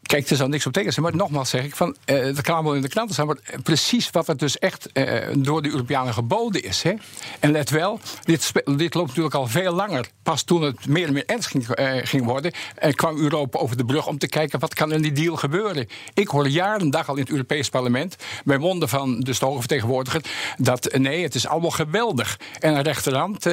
Kijk, 0.08 0.28
er 0.28 0.36
zou 0.36 0.48
niks 0.48 0.66
op 0.66 0.72
tegen 0.72 0.92
zijn. 0.92 1.04
Maar 1.04 1.16
nogmaals 1.16 1.50
zeg 1.50 1.64
ik, 1.64 1.76
van, 1.76 1.96
uh, 2.06 2.36
kan 2.36 2.54
allemaal 2.54 2.74
in 2.74 2.82
de 2.82 2.88
kranten 2.88 3.14
staan. 3.14 3.26
Maar 3.26 3.38
precies 3.62 4.10
wat 4.10 4.28
er 4.28 4.36
dus 4.36 4.58
echt 4.58 4.88
uh, 4.92 5.04
door 5.36 5.62
de 5.62 5.70
Europeanen 5.70 6.14
geboden 6.14 6.62
is. 6.62 6.82
Hè. 6.82 6.94
En 7.40 7.50
let 7.50 7.70
wel, 7.70 8.00
dit, 8.22 8.52
dit, 8.76 8.94
loopt 8.94 9.08
natuurlijk 9.08 9.34
al 9.34 9.46
veel 9.46 9.72
langer. 9.72 10.06
Pas 10.22 10.42
toen 10.42 10.62
het 10.62 10.86
meer 10.86 11.06
en 11.06 11.12
meer 11.12 11.26
ernst 11.26 11.48
ging, 11.48 11.78
uh, 11.78 11.90
ging 12.02 12.24
worden... 12.24 12.52
kwam 12.90 13.18
Europa 13.18 13.58
over 13.58 13.76
de 13.76 13.84
brug 13.84 14.06
om 14.06 14.18
te 14.18 14.28
kijken... 14.28 14.58
wat 14.58 14.74
kan 14.74 14.92
in 14.92 15.02
die 15.02 15.12
deal 15.12 15.36
gebeuren. 15.36 15.88
Ik 16.14 16.28
hoor 16.28 16.48
jaren 16.48 16.90
dag 16.90 17.08
al 17.08 17.14
in 17.14 17.20
het 17.20 17.30
Europees 17.30 17.68
parlement... 17.68 18.16
bij 18.44 18.58
monden 18.58 18.88
van 18.88 19.20
de 19.20 19.34
hoge 19.38 19.58
vertegenwoordiger... 19.58 20.22
dat 20.56 20.92
nee, 20.98 21.22
het 21.22 21.34
is 21.34 21.46
allemaal 21.46 21.70
geweldig. 21.70 22.38
En 22.60 22.74
aan 22.74 22.82
rechterhand, 22.82 23.46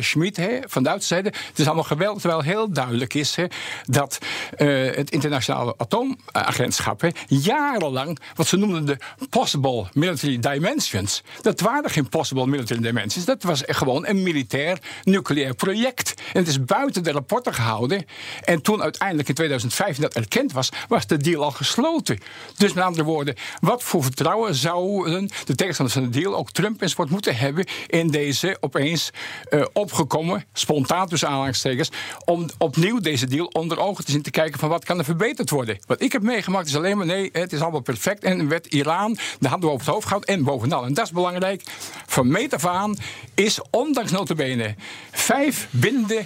Schmid 0.00 0.36
hè, 0.36 0.58
van 0.66 0.82
Duitse 0.82 1.06
zijde... 1.06 1.28
het 1.48 1.58
is 1.58 1.66
allemaal 1.66 1.84
geweldig, 1.84 2.20
terwijl 2.20 2.42
heel 2.42 2.72
duidelijk 2.72 3.14
is... 3.14 3.36
Hè, 3.36 3.46
dat 3.84 4.18
het 4.56 5.10
internationale 5.10 5.74
atoom 5.76 5.97
atoomagentschap 5.98 7.10
jarenlang 7.26 8.18
wat 8.34 8.46
ze 8.46 8.56
noemden 8.56 8.84
de 8.84 8.98
possible 9.30 9.86
military 9.92 10.38
dimensions. 10.38 11.22
Dat 11.40 11.60
waren 11.60 11.90
geen 11.90 12.08
possible 12.08 12.46
military 12.46 12.80
dimensions. 12.80 13.24
Dat 13.24 13.42
was 13.42 13.62
gewoon 13.66 14.06
een 14.06 14.22
militair 14.22 14.78
nucleair 15.04 15.54
project. 15.54 16.14
En 16.32 16.40
het 16.40 16.48
is 16.48 16.64
buiten 16.64 17.02
de 17.02 17.12
rapporten 17.12 17.54
gehouden. 17.54 18.04
En 18.44 18.62
toen 18.62 18.82
uiteindelijk 18.82 19.28
in 19.28 19.34
2015 19.34 20.02
dat 20.02 20.14
erkend 20.14 20.52
was, 20.52 20.68
was 20.88 21.06
de 21.06 21.16
deal 21.16 21.42
al 21.42 21.50
gesloten. 21.50 22.18
Dus 22.56 22.72
met 22.72 22.84
andere 22.84 23.04
woorden, 23.04 23.34
wat 23.60 23.82
voor 23.82 24.02
vertrouwen 24.02 24.54
zouden 24.54 25.30
de 25.44 25.54
tegenstanders 25.54 25.98
van 25.98 26.10
de 26.10 26.20
deal, 26.20 26.36
ook 26.36 26.50
Trump 26.50 26.82
enzovoort, 26.82 27.10
moeten 27.10 27.36
hebben 27.36 27.66
in 27.86 28.10
deze 28.10 28.56
opeens 28.60 29.10
uh, 29.50 29.64
opgekomen, 29.72 30.44
spontaan 30.52 31.08
tussen 31.08 31.28
aanhalingstekens, 31.28 31.90
om 32.24 32.46
opnieuw 32.58 33.00
deze 33.00 33.26
deal 33.26 33.46
onder 33.46 33.78
ogen 33.78 34.04
te 34.04 34.10
zien 34.10 34.22
te 34.22 34.30
kijken 34.30 34.58
van 34.58 34.68
wat 34.68 34.84
kan 34.84 34.98
er 34.98 35.04
verbeterd 35.04 35.50
worden. 35.50 35.78
Wat 35.88 36.02
ik 36.02 36.12
heb 36.12 36.22
meegemaakt 36.22 36.66
is 36.68 36.76
alleen 36.76 36.96
maar 36.96 37.06
nee, 37.06 37.28
het 37.32 37.52
is 37.52 37.60
allemaal 37.60 37.80
perfect. 37.80 38.24
En 38.24 38.48
werd 38.48 38.66
Iran 38.66 39.18
de 39.40 39.48
handen 39.48 39.70
over 39.70 39.80
het 39.80 39.94
hoofd 39.94 40.04
gehouden. 40.04 40.34
En 40.34 40.44
bovenal, 40.44 40.84
en 40.84 40.94
dat 40.94 41.04
is 41.04 41.12
belangrijk, 41.12 41.62
van 42.06 42.28
meet 42.28 42.54
af 42.54 42.66
aan 42.66 42.96
is 43.34 43.60
ondanks 43.70 44.10
notabene 44.10 44.74
vijf 45.10 45.68
bindende 45.70 46.24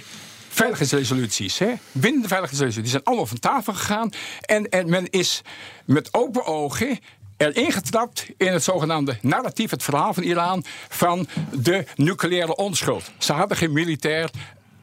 veiligheidsresoluties. 0.49 1.57
Hè? 1.57 1.73
Bindende 1.91 2.27
veiligheidsresoluties. 2.27 2.81
Die 2.81 2.91
zijn 2.91 3.03
allemaal 3.03 3.25
van 3.25 3.39
tafel 3.39 3.73
gegaan. 3.73 4.09
En, 4.41 4.69
en 4.69 4.89
men 4.89 5.09
is 5.09 5.41
met 5.85 6.13
open 6.13 6.45
ogen 6.45 6.99
erin 7.37 7.71
getrapt 7.71 8.25
in 8.37 8.53
het 8.53 8.63
zogenaamde 8.63 9.17
narratief, 9.21 9.69
het 9.69 9.83
verhaal 9.83 10.13
van 10.13 10.23
Iran 10.23 10.63
van 10.89 11.27
de 11.51 11.85
nucleaire 11.95 12.55
onschuld. 12.55 13.11
Ze 13.17 13.33
hadden 13.33 13.57
geen 13.57 13.71
militair 13.71 14.29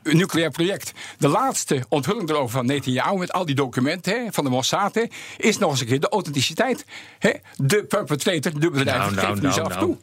nucleair 0.02 0.50
project. 0.50 0.92
De 1.18 1.28
laatste 1.28 1.84
onthulling 1.88 2.28
erover 2.28 2.50
van 2.50 2.66
Netanyahu 2.66 3.18
met 3.18 3.32
al 3.32 3.44
die 3.44 3.54
documenten 3.54 4.24
hè, 4.24 4.32
van 4.32 4.44
de 4.44 4.50
Mossad 4.50 4.94
hè, 4.94 5.04
is 5.36 5.58
nog 5.58 5.70
eens 5.70 5.80
een 5.80 5.86
keer 5.86 6.00
de 6.00 6.08
authenticiteit. 6.08 6.84
Hè. 7.18 7.30
De 7.56 7.84
perpetrator, 7.84 8.60
de 8.60 8.70
bedrijf, 8.70 8.98
Nou, 8.98 9.14
nou, 9.14 9.26
geeft 9.26 9.40
nou, 9.40 9.54
zelf 9.54 9.68
nou. 9.68 9.80
toe. 9.80 9.96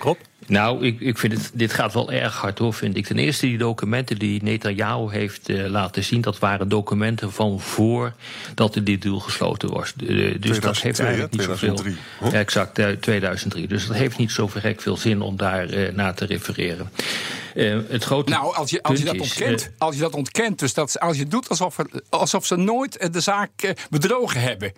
Rob? 0.00 0.16
Nou, 0.46 0.84
ik, 0.86 1.00
ik 1.00 1.18
vind 1.18 1.32
het, 1.32 1.50
dit 1.54 1.72
gaat 1.72 1.92
wel 1.92 2.12
erg 2.12 2.36
hard 2.36 2.58
hoor, 2.58 2.74
vind 2.74 2.96
ik. 2.96 3.06
Ten 3.06 3.18
eerste, 3.18 3.46
die 3.46 3.58
documenten 3.58 4.18
die 4.18 4.42
Netanyahu 4.42 5.10
heeft 5.10 5.48
eh, 5.48 5.66
laten 5.66 6.04
zien... 6.04 6.20
dat 6.20 6.38
waren 6.38 6.68
documenten 6.68 7.32
van 7.32 7.60
voordat 7.60 8.74
de 8.74 8.98
deal 8.98 9.18
gesloten 9.18 9.72
was. 9.72 9.92
Dus 9.94 10.60
dat 10.60 10.74
2002, 10.74 10.82
heeft 10.82 10.98
eigenlijk 10.98 11.32
niet 11.32 11.42
zoveel... 11.42 11.74
2003, 11.74 11.96
hè? 12.18 12.26
Ja, 12.26 12.32
exact, 12.32 12.78
eh, 12.78 12.90
2003. 12.90 13.66
Dus 13.68 13.86
dat 13.86 13.96
heeft 13.96 14.18
niet 14.18 14.30
zo 14.30 14.48
verrek 14.48 14.80
veel 14.80 14.96
zin 14.96 15.20
om 15.20 15.36
daar 15.36 15.68
eh, 15.68 15.92
naar 15.94 16.14
te 16.14 16.24
refereren. 16.24 16.90
Eh, 17.54 17.78
het 17.88 18.04
grote 18.04 18.30
Nou, 18.30 18.54
als 18.54 18.70
je, 18.70 18.82
als 18.82 18.98
je 18.98 19.04
dat 19.04 19.14
is, 19.14 19.20
ontkent, 19.20 19.62
eh, 19.62 19.68
als 19.78 19.94
je 19.94 20.00
dat 20.00 20.14
ontkent, 20.14 20.58
dus 20.58 20.74
dat, 20.74 21.00
als 21.00 21.16
je 21.16 21.26
doet 21.26 21.48
alsof, 21.48 21.78
er, 21.78 21.86
alsof 22.08 22.46
ze 22.46 22.56
nooit 22.56 22.96
eh, 22.96 23.12
de 23.12 23.20
zaak 23.20 23.50
eh, 23.62 23.70
bedrogen 23.90 24.40
hebben. 24.40 24.72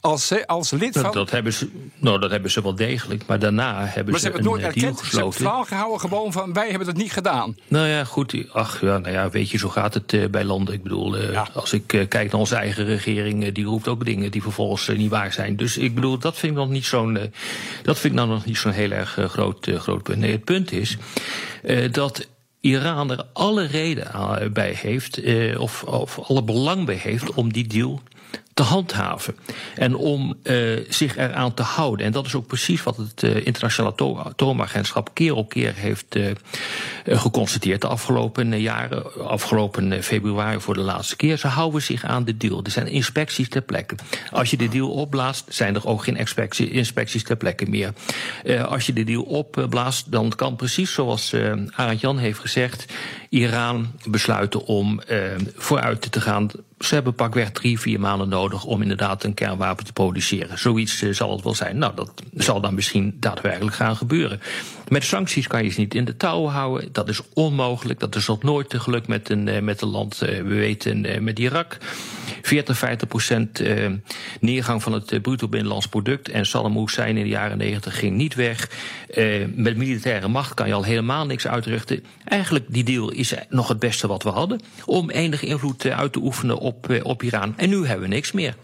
Als, 0.00 0.46
als 0.46 0.70
lid 0.70 0.94
dat, 0.94 1.02
van. 1.02 1.12
dat, 1.12 1.30
hebben 1.30 1.52
ze, 1.52 1.68
nou, 1.96 2.20
dat 2.20 2.30
hebben 2.30 2.50
ze 2.50 2.62
wel 2.62 2.74
degelijk, 2.74 3.26
maar 3.26 3.38
daarna 3.38 3.84
hebben 3.84 4.12
maar 4.12 4.20
ze 4.20 4.26
ze 4.26 4.32
hebben 4.32 4.52
het 4.52 4.62
nooit 4.62 4.74
eh, 4.74 4.82
erkend. 4.82 4.98
Ze 4.98 5.04
hebben 5.04 5.24
het 5.24 5.36
verhaal 5.36 5.64
gehouden 5.64 6.00
gewoon 6.00 6.32
van 6.32 6.52
wij 6.52 6.68
hebben 6.68 6.88
het 6.88 6.96
niet 6.96 7.12
gedaan. 7.12 7.56
Nou 7.68 7.86
ja, 7.86 8.04
goed. 8.04 8.44
Ach 8.52 8.80
ja, 8.80 8.98
nou 8.98 9.12
ja, 9.12 9.30
weet 9.30 9.50
je, 9.50 9.58
zo 9.58 9.68
gaat 9.68 9.94
het 9.94 10.12
eh, 10.12 10.26
bij 10.26 10.44
landen. 10.44 10.74
Ik 10.74 10.82
bedoel, 10.82 11.16
eh, 11.16 11.46
als 11.54 11.72
ik 11.72 11.86
kijk 11.86 12.30
naar 12.30 12.40
onze 12.40 12.56
eigen 12.56 12.84
regering, 12.84 13.52
die 13.52 13.64
roept 13.64 13.88
ook 13.88 14.04
dingen 14.04 14.30
die 14.30 14.42
vervolgens 14.42 14.88
niet 14.88 15.10
waar 15.10 15.32
zijn. 15.32 15.56
Dus 15.56 15.76
ik 15.76 15.94
bedoel, 15.94 16.18
dat 16.18 16.36
vind 16.36 16.52
ik 16.52 16.58
nog 16.58 16.68
niet 16.68 16.84
zo'n, 16.84 17.18
dat 17.82 17.98
vind 17.98 18.12
ik 18.12 18.18
nou 18.18 18.28
nog 18.28 18.44
niet 18.44 18.58
zo'n 18.58 18.72
heel 18.72 18.90
erg 18.90 19.18
groot, 19.28 19.70
groot 19.74 20.02
punt. 20.02 20.18
Nee, 20.18 20.32
het 20.32 20.44
punt 20.44 20.72
is 20.72 20.96
dat. 21.90 22.26
Iran 22.60 23.10
er 23.10 23.26
alle 23.32 23.66
reden 23.66 24.52
bij 24.52 24.72
heeft, 24.72 25.22
eh, 25.22 25.60
of, 25.60 25.84
of 25.84 26.18
alle 26.18 26.42
belang 26.42 26.86
bij 26.86 26.94
heeft 26.94 27.32
om 27.32 27.52
die 27.52 27.66
deal 27.66 28.00
te 28.58 28.64
handhaven. 28.64 29.36
En 29.74 29.94
om 29.94 30.34
eh, 30.42 30.56
zich 30.88 31.16
eraan 31.16 31.54
te 31.54 31.62
houden. 31.62 32.06
En 32.06 32.12
dat 32.12 32.26
is 32.26 32.34
ook 32.34 32.46
precies 32.46 32.82
wat 32.82 32.96
het 32.96 33.22
eh, 33.22 33.46
internationale 33.46 33.92
Ato- 33.92 34.18
atoomagentschap 34.18 35.10
keer 35.14 35.34
op 35.34 35.48
keer 35.48 35.74
heeft 35.74 36.16
eh, 36.16 36.30
geconstateerd 37.04 37.80
de 37.80 37.86
afgelopen 37.86 38.60
jaren. 38.60 39.26
Afgelopen 39.28 40.02
februari 40.02 40.60
voor 40.60 40.74
de 40.74 40.80
laatste 40.80 41.16
keer. 41.16 41.36
Ze 41.36 41.46
houden 41.46 41.82
zich 41.82 42.04
aan 42.04 42.24
de 42.24 42.36
deal. 42.36 42.64
Er 42.64 42.70
zijn 42.70 42.86
inspecties 42.86 43.48
ter 43.48 43.62
plekke. 43.62 43.94
Als 44.30 44.50
je 44.50 44.56
de 44.56 44.68
deal 44.68 44.90
opblaast, 44.90 45.44
zijn 45.48 45.74
er 45.74 45.86
ook 45.86 46.04
geen 46.04 46.16
inspectie, 46.16 46.70
inspecties 46.70 47.24
ter 47.24 47.36
plekke 47.36 47.66
meer. 47.68 47.92
Als 48.68 48.86
je 48.86 48.92
de 48.92 49.04
deal 49.04 49.22
opblaast, 49.22 50.12
dan 50.12 50.32
kan 50.36 50.56
precies 50.56 50.92
zoals 50.92 51.34
Arend 51.70 52.00
Jan 52.00 52.18
heeft 52.18 52.38
gezegd. 52.38 52.84
Iran 53.28 53.92
besluiten 54.04 54.64
om 54.64 55.00
vooruit 55.56 56.12
te 56.12 56.20
gaan. 56.20 56.50
Ze 56.78 56.94
hebben 56.94 57.14
pakweg 57.14 57.50
drie, 57.50 57.80
vier 57.80 58.00
maanden 58.00 58.28
nodig 58.28 58.64
om 58.64 58.82
inderdaad 58.82 59.24
een 59.24 59.34
kernwapen 59.34 59.84
te 59.84 59.92
produceren. 59.92 60.58
Zoiets 60.58 61.02
eh, 61.02 61.12
zal 61.12 61.32
het 61.32 61.44
wel 61.44 61.54
zijn. 61.54 61.78
Nou, 61.78 61.94
dat 61.94 62.22
zal 62.34 62.60
dan 62.60 62.74
misschien 62.74 63.16
daadwerkelijk 63.20 63.76
gaan 63.76 63.96
gebeuren. 63.96 64.40
Met 64.88 65.04
sancties 65.04 65.46
kan 65.46 65.64
je 65.64 65.70
ze 65.70 65.80
niet 65.80 65.94
in 65.94 66.04
de 66.04 66.16
touwen 66.16 66.52
houden. 66.52 66.88
Dat 66.92 67.08
is 67.08 67.20
onmogelijk. 67.34 68.00
Dat 68.00 68.14
is 68.14 68.26
nog 68.26 68.42
nooit 68.42 68.68
te 68.70 68.80
geluk 68.80 69.06
met 69.06 69.30
een, 69.30 69.48
eh, 69.48 69.62
met 69.62 69.80
een 69.80 69.88
land. 69.88 70.22
eh, 70.22 70.36
we 70.36 70.54
weten 70.54 71.24
met 71.24 71.38
Irak. 71.38 71.76
40, 72.42 72.78
50 72.78 73.08
procent 73.08 73.60
eh, 73.60 73.90
neergang 74.40 74.82
van 74.82 74.92
het 74.92 75.12
eh, 75.12 75.20
bruto 75.20 75.48
binnenlands 75.48 75.88
product. 75.88 76.28
En 76.28 76.46
Saddam 76.46 76.76
Hussein 76.76 77.16
in 77.16 77.22
de 77.22 77.28
jaren 77.28 77.58
90 77.58 77.98
ging 77.98 78.16
niet 78.16 78.34
weg. 78.34 78.70
Eh, 79.10 79.44
met 79.54 79.76
militaire 79.76 80.28
macht 80.28 80.54
kan 80.54 80.66
je 80.66 80.74
al 80.74 80.84
helemaal 80.84 81.26
niks 81.26 81.46
uitrichten. 81.46 82.04
Eigenlijk, 82.24 82.64
die 82.68 82.84
deal 82.84 83.10
is 83.10 83.34
nog 83.48 83.68
het 83.68 83.78
beste 83.78 84.06
wat 84.06 84.22
we 84.22 84.28
hadden. 84.28 84.60
Om 84.84 85.10
enige 85.10 85.46
invloed 85.46 85.86
uit 85.86 86.12
te 86.12 86.18
oefenen 86.18 86.58
op, 86.58 87.00
op 87.02 87.22
Iran. 87.22 87.54
En 87.56 87.68
nu 87.68 87.86
hebben 87.86 88.08
we 88.08 88.14
niks 88.14 88.32
meer. 88.32 88.54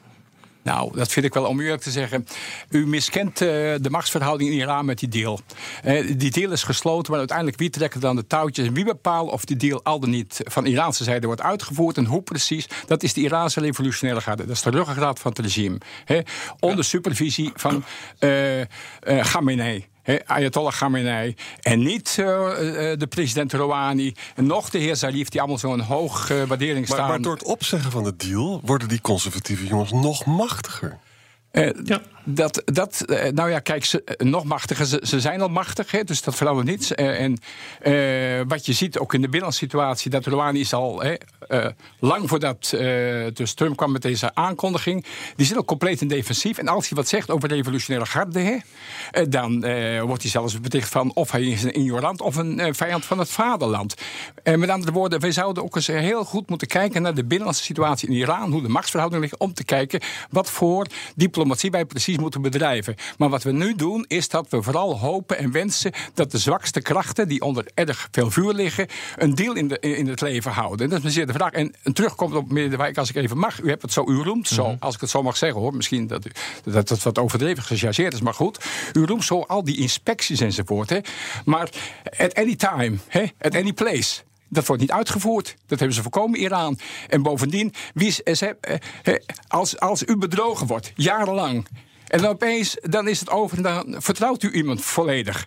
Nou, 0.65 0.97
dat 0.97 1.13
vind 1.13 1.27
ik 1.27 1.35
wel 1.35 1.45
om 1.45 1.61
eerlijk 1.61 1.83
te 1.83 1.91
zeggen. 1.91 2.27
U 2.71 2.87
miskent 2.87 3.41
eh, 3.41 3.49
de 3.81 3.91
machtsverhouding 3.91 4.51
in 4.51 4.57
Iran 4.57 4.85
met 4.85 4.99
die 4.99 5.09
deal. 5.09 5.41
Eh, 5.83 6.17
die 6.17 6.31
deal 6.31 6.53
is 6.53 6.63
gesloten, 6.63 7.11
maar 7.11 7.19
uiteindelijk 7.19 7.59
wie 7.59 7.71
trekt 7.71 8.01
dan 8.01 8.17
de 8.17 8.27
touwtjes? 8.27 8.67
En 8.67 8.75
wie 8.75 8.85
bepaalt 8.85 9.31
of 9.31 9.45
die 9.45 9.57
deal 9.57 9.81
al 9.83 10.01
dan 10.01 10.11
niet 10.11 10.41
van 10.45 10.67
Iraanse 10.67 11.05
zijde 11.05 11.27
wordt 11.27 11.43
uitgevoerd 11.43 11.97
en 11.97 12.05
hoe 12.05 12.23
precies? 12.23 12.69
Dat 12.87 13.03
is 13.03 13.13
de 13.13 13.21
Iraanse 13.21 13.61
revolutionaire 13.61 14.23
garde. 14.23 14.47
Dat 14.47 14.57
is 14.57 14.63
de 14.63 14.71
ruggengraat 14.71 15.19
van 15.19 15.31
het 15.31 15.41
regime. 15.41 15.79
Onder 16.61 16.85
supervisie 16.85 17.51
van 17.55 17.85
eh 18.19 19.21
Khamenei. 19.23 19.87
Ayatollah 20.27 20.73
Khamenei. 20.73 21.35
En 21.61 21.83
niet 21.83 22.17
eh, 22.19 22.93
eh, 22.93 22.99
de 22.99 23.07
president 23.07 23.53
Rouhani. 23.53 24.15
En 24.35 24.47
nog 24.47 24.71
de 24.71 24.79
heer 24.79 24.97
Zarif, 24.97 25.29
die 25.29 25.41
allemaal 25.41 25.59
zo'n 25.59 25.81
hoog 25.81 26.31
eh, 26.31 26.43
waardering 26.43 26.89
Maar, 26.89 26.97
staan. 26.97 27.09
maar 27.09 27.21
door 27.21 27.33
het 27.33 27.45
opzeggen 27.45 27.91
van 27.91 28.05
de 28.05 28.17
deal 28.17 28.61
worden 28.65 28.89
die 28.89 29.01
conservatieve 29.01 29.67
jongens 29.67 29.93
nog 29.93 30.25
machtiger. 30.25 30.99
Eh, 31.55 31.71
dat, 32.25 32.63
dat, 32.65 33.01
eh, 33.01 33.33
nou 33.33 33.51
ja, 33.51 33.59
kijk, 33.59 33.85
ze, 33.85 34.05
eh, 34.05 34.27
nog 34.27 34.45
machtiger. 34.45 34.87
Ze, 34.87 35.01
ze 35.03 35.21
zijn 35.21 35.41
al 35.41 35.49
machtig, 35.49 35.91
hè, 35.91 36.05
dus 36.05 36.23
dat 36.23 36.35
verandert 36.35 36.67
niets. 36.67 36.95
Eh, 36.95 37.21
en 37.21 37.39
wat 38.49 38.67
je 38.67 38.73
ziet 38.73 38.99
ook 38.99 39.15
in 39.15 39.21
de 39.21 39.29
binnensituatie, 39.29 40.11
dat 40.11 40.27
Rouhani 40.27 40.61
is 40.61 40.73
al 40.73 41.03
hè, 41.03 41.15
lang 42.01 42.29
voordat 42.29 42.73
eh, 42.73 42.81
dus 43.33 43.55
Trump 43.55 43.77
kwam 43.77 43.93
met 43.93 44.03
deze 44.03 44.35
aankondiging, 44.35 45.05
die 45.37 45.47
zit 45.47 45.57
ook 45.57 45.67
compleet 45.67 46.01
in 46.01 46.09
defensief. 46.09 46.59
En 46.59 46.69
als 46.69 46.89
hij 46.89 46.97
wat 46.97 47.09
zegt 47.09 47.31
over 47.31 47.49
revolutionaire 47.49 48.11
garde, 48.11 48.41
hè, 49.11 49.29
dan 49.29 49.61
wordt 50.07 50.23
hij 50.23 50.31
zelfs 50.31 50.61
beticht 50.61 50.89
van 50.89 51.15
of 51.15 51.31
hij 51.31 51.43
is 51.43 51.63
een 51.63 51.73
ignorant 51.73 52.21
of 52.21 52.37
een 52.37 52.75
vijand 52.75 53.05
van 53.05 53.19
het 53.19 53.31
vaderland. 53.31 53.95
En 54.43 54.59
met 54.59 54.69
andere 54.69 54.93
woorden, 54.93 55.21
wij 55.21 55.33
zouden 55.33 55.63
ook 55.63 55.77
eens 55.77 55.87
heel 55.87 56.25
goed 56.25 56.49
moeten 56.49 56.69
kijken 56.69 57.03
naar 57.03 57.15
de 57.15 57.25
binnenlandse 57.25 57.63
situatie 57.63 58.09
in 58.09 58.15
Iran, 58.15 58.53
hoe 58.53 58.63
de 58.63 58.69
machtsverhoudingen 58.69 59.29
liggen, 59.29 59.47
om 59.47 59.55
te 59.55 59.65
kijken 59.65 60.01
wat 60.31 60.51
voor 60.51 60.87
diplomatie 61.15 61.44
wij 61.71 61.85
precies 61.85 62.17
moeten 62.19 62.43
bedrijven. 62.43 62.95
Maar 63.19 63.29
wat 63.29 63.43
we 63.43 63.53
nu 63.53 63.75
doen, 63.75 64.05
is 64.09 64.29
dat 64.29 64.47
we 64.51 64.63
vooral 64.63 64.99
hopen 64.99 65.39
en 65.39 65.51
wensen 65.53 65.93
dat 66.15 66.31
de 66.31 66.39
zwakste 66.39 66.81
krachten, 66.83 67.29
die 67.29 67.41
onder 67.41 67.67
erg 67.75 68.09
veel 68.11 68.31
vuur 68.31 68.53
liggen, 68.53 68.87
een 69.17 69.35
deal 69.35 69.55
in, 69.55 69.69
de, 69.69 69.79
in 69.81 70.07
het 70.09 70.21
leven 70.21 70.51
houden. 70.53 70.85
En 70.87 70.91
dat 70.91 71.05
is 71.05 71.13
zeer 71.15 71.27
de 71.27 71.33
vraag. 71.33 71.53
En, 71.53 71.75
en 71.83 71.93
terugkomt 71.93 72.35
op 72.35 72.49
meneer 72.53 72.71
De 72.71 72.77
Wijk, 72.77 72.99
als 72.99 73.09
ik 73.09 73.17
even 73.17 73.39
mag. 73.39 73.61
U 73.63 73.69
hebt 73.69 73.83
het 73.83 73.93
zo, 73.93 74.05
u 74.09 74.17
roemt 74.23 74.49
zo, 74.49 74.77
als 74.81 74.95
ik 74.95 75.01
het 75.01 75.11
zo 75.11 75.23
mag 75.23 75.37
zeggen 75.37 75.61
hoor. 75.61 75.75
Misschien 75.75 76.07
dat 76.07 76.27
u- 76.27 76.31
dat 76.73 76.89
het 76.89 77.03
wat 77.03 77.19
overdreven 77.19 77.63
gechargeerd 77.63 78.13
is, 78.13 78.21
maar 78.21 78.35
goed. 78.35 78.65
U 78.93 79.05
roemt 79.07 79.25
zo 79.25 79.41
al 79.41 79.65
die 79.65 79.77
inspecties 79.79 80.41
enzovoort. 80.41 80.91
Hè. 80.91 80.99
Maar 81.45 81.69
at 82.19 82.35
any 82.35 82.57
time, 82.57 82.97
hè, 83.09 83.25
at 83.41 83.55
any 83.55 83.73
place. 83.73 84.21
Dat 84.49 84.67
wordt 84.67 84.83
niet 84.83 84.93
uitgevoerd. 84.93 85.55
Dat 85.67 85.79
hebben 85.79 85.97
ze 85.97 86.03
voorkomen, 86.03 86.41
Iran. 86.41 86.79
En 87.09 87.23
bovendien, 87.23 87.73
wie 87.95 88.23
eh, 88.23 88.43
eh, 89.03 89.15
als, 89.49 89.79
als 89.79 90.03
u 90.07 90.17
bedrogen 90.17 90.67
wordt, 90.67 90.93
jarenlang. 90.95 91.67
En 92.07 92.21
dan 92.21 92.31
opeens 92.31 92.77
dan 92.81 93.09
is 93.09 93.21
het 93.21 93.31
over 93.31 93.57
en 93.57 93.63
dan 93.63 93.95
vertrouwt 94.03 94.43
u 94.43 94.53
iemand 94.53 94.85
volledig. 94.85 95.47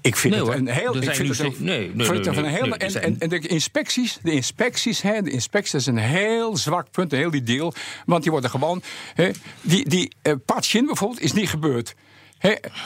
Ik 0.00 0.16
vind 0.16 0.34
Nee, 0.34 0.44
het 0.44 0.54
een 0.58 0.68
heel. 0.68 0.96
Ik 0.96 1.14
vind 1.14 1.28
het 1.28 1.38
een, 1.38 1.54
nee, 1.58 1.90
nee, 1.94 2.06
vind 2.06 2.24
het 2.24 2.34
nee, 2.34 2.44
een 2.44 2.72
er 2.72 2.72
en, 2.72 3.02
en, 3.02 3.16
en 3.18 3.28
de 3.28 3.38
inspecties, 3.38 4.18
de 4.22 4.32
inspecties, 4.32 5.02
hè, 5.02 5.22
de 5.22 5.30
inspecties 5.30 5.74
is 5.74 5.86
een 5.86 5.96
heel 5.96 6.56
zwak 6.56 6.90
punt, 6.90 7.12
een 7.12 7.18
heel 7.18 7.30
die 7.30 7.42
deal. 7.42 7.72
Want 8.06 8.22
die 8.22 8.30
worden 8.30 8.50
gewoon. 8.50 8.82
Hè, 9.14 9.30
die 9.60 9.88
die 9.88 10.12
eh, 10.22 10.32
Patchin 10.44 10.86
bijvoorbeeld 10.86 11.20
is 11.20 11.32
niet 11.32 11.48
gebeurd. 11.48 11.94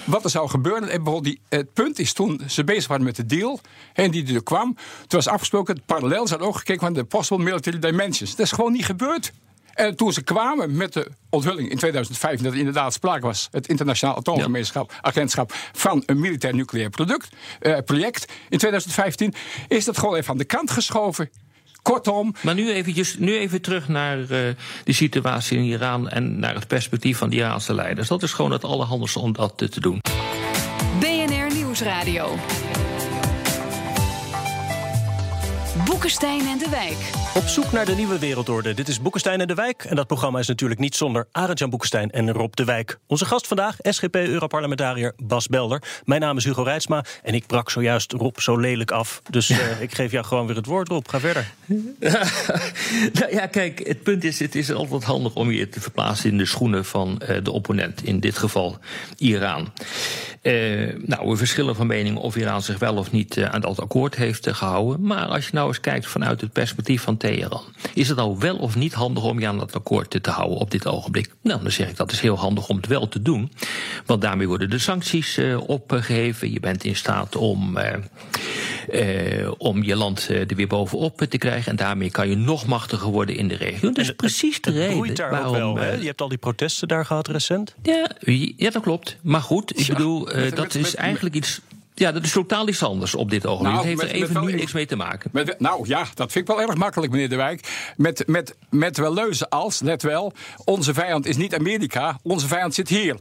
Wat 0.04 0.24
er 0.24 0.30
zou 0.30 0.48
gebeuren, 0.48 0.88
en 0.88 1.02
bijvoorbeeld 1.02 1.24
die, 1.24 1.40
het 1.48 1.72
punt 1.72 1.98
is 1.98 2.12
toen 2.12 2.40
ze 2.48 2.64
bezig 2.64 2.86
waren 2.86 3.04
met 3.04 3.16
de 3.16 3.26
deal, 3.26 3.60
en 3.92 4.10
die 4.10 4.34
er 4.34 4.42
kwam, 4.42 4.74
toen 4.74 4.84
was 5.08 5.28
afgesproken, 5.28 5.82
parallel 5.86 6.26
zou 6.26 6.40
ook 6.40 6.56
gekeken 6.56 6.80
van 6.80 6.92
de 6.92 7.04
possible 7.04 7.44
military 7.44 7.78
dimensions. 7.78 8.30
Dat 8.30 8.46
is 8.46 8.52
gewoon 8.52 8.72
niet 8.72 8.84
gebeurd. 8.84 9.32
En 9.72 9.96
toen 9.96 10.12
ze 10.12 10.22
kwamen 10.22 10.76
met 10.76 10.92
de 10.92 11.10
onthulling 11.28 11.70
in 11.70 11.78
2005, 11.78 12.40
dat 12.40 12.52
er 12.52 12.58
inderdaad 12.58 12.92
sprake 12.92 13.26
was, 13.26 13.48
het 13.50 13.68
internationaal 13.68 14.16
atoomgemeenschap, 14.16 14.92
agentschap 15.00 15.52
van 15.72 16.02
een 16.06 16.20
militair 16.20 16.54
nucleair 16.54 16.90
product, 16.90 17.28
eh, 17.60 17.78
project 17.84 18.32
in 18.48 18.58
2015, 18.58 19.34
is 19.68 19.84
dat 19.84 19.98
gewoon 19.98 20.14
even 20.14 20.30
aan 20.30 20.38
de 20.38 20.44
kant 20.44 20.70
geschoven. 20.70 21.30
Kortom. 21.82 22.34
Maar 22.42 22.54
nu, 22.54 22.72
eventjes, 22.72 23.16
nu 23.18 23.36
even 23.36 23.60
terug 23.60 23.88
naar 23.88 24.20
eh, 24.20 24.26
de 24.84 24.92
situatie 24.92 25.58
in 25.58 25.64
Iran 25.64 26.08
en 26.08 26.38
naar 26.38 26.54
het 26.54 26.66
perspectief 26.66 27.18
van 27.18 27.30
de 27.30 27.36
Iraanse 27.36 27.74
leiders. 27.74 28.08
Dat 28.08 28.22
is 28.22 28.32
gewoon 28.32 28.52
het 28.52 28.64
allerhandigste 28.64 29.18
om 29.18 29.32
dat 29.32 29.52
te 29.56 29.80
doen. 29.80 30.00
BNR 31.00 31.54
Nieuwsradio. 31.54 32.38
Boekenstein 35.76 36.40
en 36.40 36.58
de 36.58 36.68
Wijk. 36.70 37.10
Op 37.34 37.46
zoek 37.46 37.72
naar 37.72 37.84
de 37.84 37.94
nieuwe 37.94 38.18
wereldorde. 38.18 38.74
Dit 38.74 38.88
is 38.88 39.00
Boekenstein 39.00 39.40
en 39.40 39.46
de 39.46 39.54
Wijk. 39.54 39.84
En 39.84 39.96
dat 39.96 40.06
programma 40.06 40.38
is 40.38 40.46
natuurlijk 40.46 40.80
niet 40.80 40.94
zonder 40.94 41.28
Arend-Jan 41.32 41.70
Boekenstein 41.70 42.10
en 42.10 42.32
Rob 42.32 42.54
de 42.54 42.64
Wijk. 42.64 42.98
Onze 43.06 43.24
gast 43.24 43.46
vandaag, 43.46 43.76
SGP-Europarlementariër 43.82 45.12
Bas 45.22 45.48
Belder. 45.48 45.82
Mijn 46.04 46.20
naam 46.20 46.36
is 46.36 46.44
Hugo 46.44 46.62
Reitsma 46.62 47.04
en 47.22 47.34
ik 47.34 47.46
brak 47.46 47.70
zojuist 47.70 48.12
Rob 48.12 48.38
zo 48.38 48.56
lelijk 48.56 48.90
af. 48.90 49.22
Dus 49.30 49.50
uh, 49.50 49.80
ik 49.80 49.94
geef 49.94 50.10
jou 50.10 50.24
gewoon 50.24 50.46
weer 50.46 50.56
het 50.56 50.66
woord, 50.66 50.88
Rob. 50.88 51.08
Ga 51.08 51.20
verder. 51.20 51.52
nou 53.18 53.32
ja, 53.34 53.46
kijk, 53.46 53.86
het 53.86 54.02
punt 54.02 54.24
is, 54.24 54.38
het 54.38 54.54
is 54.54 54.72
altijd 54.72 55.04
handig 55.04 55.34
om 55.34 55.50
je 55.50 55.68
te 55.68 55.80
verplaatsen 55.80 56.30
in 56.30 56.38
de 56.38 56.46
schoenen 56.46 56.84
van 56.84 57.22
uh, 57.28 57.36
de 57.42 57.50
opponent. 57.50 58.04
In 58.04 58.20
dit 58.20 58.38
geval 58.38 58.78
Iran. 59.18 59.72
Uh, 60.42 60.94
nou, 60.98 61.28
we 61.28 61.36
verschillen 61.36 61.76
van 61.76 61.86
mening 61.86 62.16
of 62.16 62.36
Iran 62.36 62.62
zich 62.62 62.78
wel 62.78 62.96
of 62.96 63.10
niet 63.10 63.42
aan 63.42 63.60
dat 63.60 63.80
akkoord 63.80 64.14
heeft 64.14 64.48
gehouden. 64.52 65.06
Maar 65.06 65.26
als 65.26 65.44
je 65.44 65.50
nou 65.52 65.61
eens 65.66 65.80
kijkt 65.80 66.06
vanuit 66.06 66.40
het 66.40 66.52
perspectief 66.52 67.02
van 67.02 67.16
Teheran. 67.16 67.62
Is 67.94 68.08
het 68.08 68.16
nou 68.16 68.38
wel 68.38 68.56
of 68.56 68.76
niet 68.76 68.92
handig 68.92 69.24
om 69.24 69.40
je 69.40 69.46
aan 69.46 69.58
dat 69.58 69.76
akkoord 69.76 70.22
te 70.22 70.30
houden 70.30 70.58
op 70.58 70.70
dit 70.70 70.86
ogenblik? 70.86 71.34
Nou, 71.42 71.62
dan 71.62 71.70
zeg 71.70 71.88
ik 71.88 71.96
dat 71.96 72.12
is 72.12 72.20
heel 72.20 72.38
handig 72.38 72.68
om 72.68 72.76
het 72.76 72.86
wel 72.86 73.08
te 73.08 73.22
doen. 73.22 73.52
Want 74.06 74.22
daarmee 74.22 74.48
worden 74.48 74.70
de 74.70 74.78
sancties 74.78 75.38
uh, 75.38 75.68
opgeheven. 75.68 76.52
Je 76.52 76.60
bent 76.60 76.84
in 76.84 76.96
staat 76.96 77.36
om, 77.36 77.76
uh, 77.76 77.92
uh, 78.92 79.50
om 79.58 79.82
je 79.82 79.96
land 79.96 80.28
er 80.28 80.46
weer 80.56 80.66
bovenop 80.66 81.20
te 81.20 81.38
krijgen. 81.38 81.70
En 81.70 81.76
daarmee 81.76 82.10
kan 82.10 82.28
je 82.28 82.36
nog 82.36 82.66
machtiger 82.66 83.08
worden 83.08 83.36
in 83.36 83.48
de 83.48 83.56
regio. 83.56 83.88
Dat 83.88 83.98
is 83.98 84.12
precies 84.12 84.60
de 84.60 84.72
het 84.72 84.92
reden 84.92 85.14
daar 85.14 85.30
waarom. 85.30 85.70
Ook 85.70 85.78
wel, 85.78 85.98
je 85.98 86.06
hebt 86.06 86.20
al 86.20 86.28
die 86.28 86.38
protesten 86.38 86.88
daar 86.88 87.06
gehad 87.06 87.28
recent. 87.28 87.74
Ja, 87.82 88.10
ja 88.56 88.70
dat 88.70 88.82
klopt. 88.82 89.16
Maar 89.20 89.42
goed, 89.42 89.78
ik 89.78 89.86
ja, 89.86 89.94
bedoel, 89.94 90.20
met, 90.20 90.56
dat 90.56 90.64
met, 90.64 90.74
is 90.74 90.82
met, 90.82 90.94
eigenlijk 90.94 91.34
iets. 91.34 91.60
Ja, 92.02 92.12
dat 92.12 92.22
is 92.22 92.32
totaal 92.32 92.68
iets 92.68 92.82
anders 92.82 93.14
op 93.14 93.30
dit 93.30 93.46
ogenblik. 93.46 93.72
Nou, 93.74 93.86
dat 93.86 93.98
heeft 93.98 94.12
er 94.12 94.22
even 94.22 94.44
nu 94.44 94.52
niks 94.52 94.72
mee 94.72 94.86
te 94.86 94.96
maken. 94.96 95.30
Met, 95.32 95.60
nou 95.60 95.88
ja, 95.88 96.06
dat 96.14 96.32
vind 96.32 96.48
ik 96.48 96.56
wel 96.56 96.66
erg 96.66 96.76
makkelijk, 96.76 97.12
meneer 97.12 97.28
De 97.28 97.36
Wijk. 97.36 97.92
Met, 97.96 98.26
met, 98.26 98.56
met 98.70 98.96
wel 98.96 99.14
leuzen 99.14 99.48
als, 99.48 99.80
let 99.80 100.02
wel, 100.02 100.32
onze 100.64 100.94
vijand 100.94 101.26
is 101.26 101.36
niet 101.36 101.54
Amerika, 101.54 102.18
onze 102.22 102.46
vijand 102.46 102.74
zit 102.74 102.88
hier. 102.88 103.16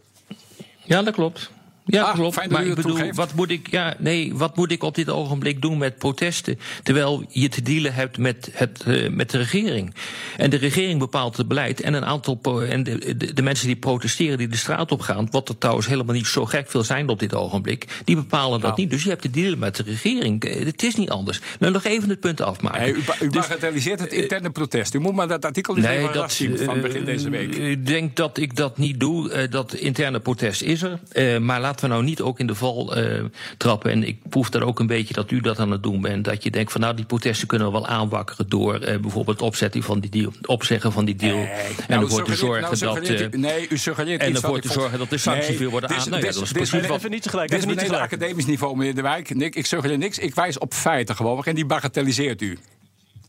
Ja, 0.84 1.02
dat 1.02 1.14
klopt. 1.14 1.52
Ja, 1.86 2.04
ah, 2.04 2.14
klopt. 2.14 2.50
Maar 2.50 2.66
ik 2.66 2.76
bedoel, 2.76 3.14
wat 3.14 3.34
moet 3.34 3.50
ik, 3.50 3.72
ja, 3.72 3.94
nee, 3.98 4.36
wat 4.36 4.56
moet 4.56 4.72
ik 4.72 4.84
op 4.84 4.96
dit 4.96 5.10
ogenblik 5.10 5.62
doen 5.62 5.78
met 5.78 5.98
protesten? 5.98 6.60
Terwijl 6.84 7.26
je 7.30 7.50
te 7.50 7.62
dealen 7.62 7.94
hebt 7.94 8.18
met, 8.18 8.50
het, 8.54 8.84
uh, 8.88 9.10
met 9.10 9.30
de 9.30 9.38
regering. 9.38 9.96
En 10.38 10.50
de 10.50 10.58
regering 10.58 11.00
bepaalt 11.00 11.38
het 11.38 11.48
beleid. 11.48 11.82
En 11.82 11.94
een 11.94 12.06
aantal. 12.06 12.40
En 12.64 12.84
de, 12.84 13.16
de, 13.18 13.34
de, 13.34 13.42
mensen 13.42 13.68
die 13.68 13.76
protesteren, 13.76 14.38
die 14.38 14.48
de 14.48 14.58
straat 14.58 14.92
op 14.92 15.02
gaan. 15.02 15.28
Wat 15.32 15.50
er 15.50 15.58
trouwens 15.58 15.88
helemaal 15.88 16.16
niet 16.16 16.28
zo 16.28 16.46
gek 16.46 16.70
veel 16.70 16.84
zijn 16.84 17.10
op 17.10 17.20
dit 17.20 17.36
ogenblik. 17.36 18.02
Die 18.06 18.16
bepalen 18.16 18.60
dat 18.60 18.70
nou. 18.70 18.82
niet. 18.82 18.90
Dus 18.90 19.04
je 19.04 19.10
hebt 19.10 19.22
te 19.22 19.30
dealen 19.30 19.60
met 19.60 19.76
de 19.76 19.84
regering. 19.84 20.44
Het 20.66 20.84
is 20.84 20.96
niet 20.96 21.10
anders. 21.10 21.40
Nou, 21.60 21.74
nog 21.74 21.84
even 21.84 22.10
het 22.10 22.20
punt 22.20 22.42
afmaken. 22.42 22.82
Nee, 22.82 22.94
u, 22.94 23.04
u 23.20 23.30
bagatelliseert 23.30 24.00
dus, 24.00 24.08
het 24.10 24.18
interne 24.18 24.50
protest. 24.50 24.94
U 24.94 25.00
moet 25.00 25.16
maar 25.16 25.28
dat 25.28 25.46
artikel 25.46 25.78
eens 25.78 25.86
nee, 25.86 25.98
even 25.98 26.14
dat, 26.14 26.32
zien 26.32 26.58
van 26.58 26.82
begin 26.82 27.06
deze 27.06 27.30
week. 27.30 27.56
Ik 27.56 27.88
denk 27.88 28.16
dat 28.16 28.38
ik 28.38 28.56
dat 28.56 28.78
niet 28.78 29.00
doe. 29.00 29.48
Dat 29.48 29.74
interne 29.74 30.20
protest 30.20 30.62
is 30.62 30.84
er. 30.84 31.40
Maar 31.42 31.60
laten 31.72 31.90
we 31.90 31.96
nou 31.96 32.04
niet 32.04 32.22
ook 32.22 32.40
in 32.40 32.48
de 32.48 32.56
val 32.56 32.98
uh, 32.98 33.24
trappen. 33.58 33.92
En 33.92 34.08
ik 34.08 34.18
proef 34.30 34.50
daar 34.50 34.64
ook 34.64 34.80
een 34.80 34.88
beetje 34.88 35.14
dat 35.14 35.32
u 35.32 35.40
dat 35.40 35.60
aan 35.60 35.72
het 35.72 35.84
doen 35.84 36.02
bent. 36.02 36.26
Dat 36.26 36.44
je 36.44 36.52
denkt 36.52 36.72
van 36.72 36.82
nou, 36.82 36.96
die 36.96 37.06
protesten 37.06 37.48
kunnen 37.48 37.68
we 37.68 37.74
wel 37.74 37.88
aanwakkeren 37.88 38.50
door 38.50 38.82
uh, 38.82 38.98
bijvoorbeeld 38.98 39.42
opzetten 39.42 39.84
van 39.84 40.00
die 40.00 40.10
deal, 40.10 40.34
opzeggen 40.46 40.92
van 40.92 41.06
die 41.06 41.16
deal. 41.16 41.38
Nee, 41.38 41.48
en 41.48 41.74
nou, 41.88 42.04
ervoor 42.04 42.24
te 42.24 42.36
zorgen 42.36 42.80
nou, 42.80 43.00
dat. 43.00 43.10
Uh, 43.10 43.20
u, 43.20 43.38
nee, 43.38 43.68
u 43.70 43.78
suggereert 43.78 44.22
en 44.22 44.36
ervoor 44.36 44.60
te 44.60 44.72
zorgen 44.72 45.00
dat 45.00 45.10
de 45.10 45.18
sancties 45.18 45.48
nee, 45.48 45.58
weer 45.58 45.70
worden 45.70 45.90
aan. 45.90 46.10
Nou, 46.10 46.26
ja, 46.26 46.32
dat 46.32 46.42
is 46.42 46.52
dit, 46.52 46.70
precies 46.70 46.88
wat. 46.88 46.98
Even 46.98 47.12
niet 47.12 47.24
tegelijk. 47.24 47.50
Dit 47.50 47.60
is 47.60 47.66
niet 47.66 47.78
tegelijk. 47.78 48.04
academisch 48.04 48.46
niveau, 48.46 48.78
meneer 48.78 48.96
De 48.96 49.02
Wijk. 49.02 49.36
Nick, 49.36 49.56
ik 49.56 49.66
suggereer 49.66 49.98
niks. 49.98 50.18
Ik 50.18 50.36
wijs 50.36 50.58
op 50.58 50.74
feiten 50.74 51.16
gewoon. 51.16 51.44
En 51.44 51.56
die 51.56 51.66
bagatelliseert 51.66 52.42
u 52.42 52.60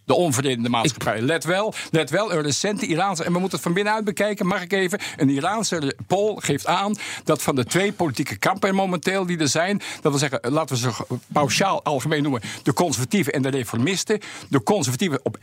de 0.05 0.15
onverenigde 0.15 0.69
maatschappij. 0.69 1.17
Ik... 1.17 1.23
Let 1.23 1.45
wel, 1.45 1.75
let 1.91 2.11
wel, 2.11 2.33
een 2.33 2.43
recente 2.43 2.87
Iraanse, 2.87 3.25
en 3.25 3.33
we 3.33 3.39
moeten 3.39 3.59
het 3.59 3.67
van 3.67 3.75
binnenuit 3.75 4.05
bekijken, 4.05 4.47
mag 4.47 4.63
ik 4.63 4.73
even, 4.73 4.99
een 5.17 5.31
Iraanse 5.31 5.97
poll 6.07 6.37
geeft 6.41 6.67
aan 6.67 6.95
dat 7.25 7.43
van 7.43 7.55
de 7.55 7.65
twee 7.65 7.93
politieke 7.93 8.37
kampen 8.37 8.75
momenteel 8.75 9.27
die 9.27 9.39
er 9.39 9.49
zijn, 9.49 9.81
dat 10.01 10.13
wil 10.13 10.21
zeggen, 10.21 10.41
laten 10.53 10.77
we 10.77 10.81
ze 10.81 11.21
paušaal 11.33 11.83
algemeen 11.85 12.23
noemen, 12.23 12.41
de 12.63 12.73
conservatieven 12.73 13.33
en 13.33 13.43
de 13.43 13.49
reformisten, 13.49 14.21
de 14.49 14.63
conservatieven 14.63 15.21
op 15.23 15.37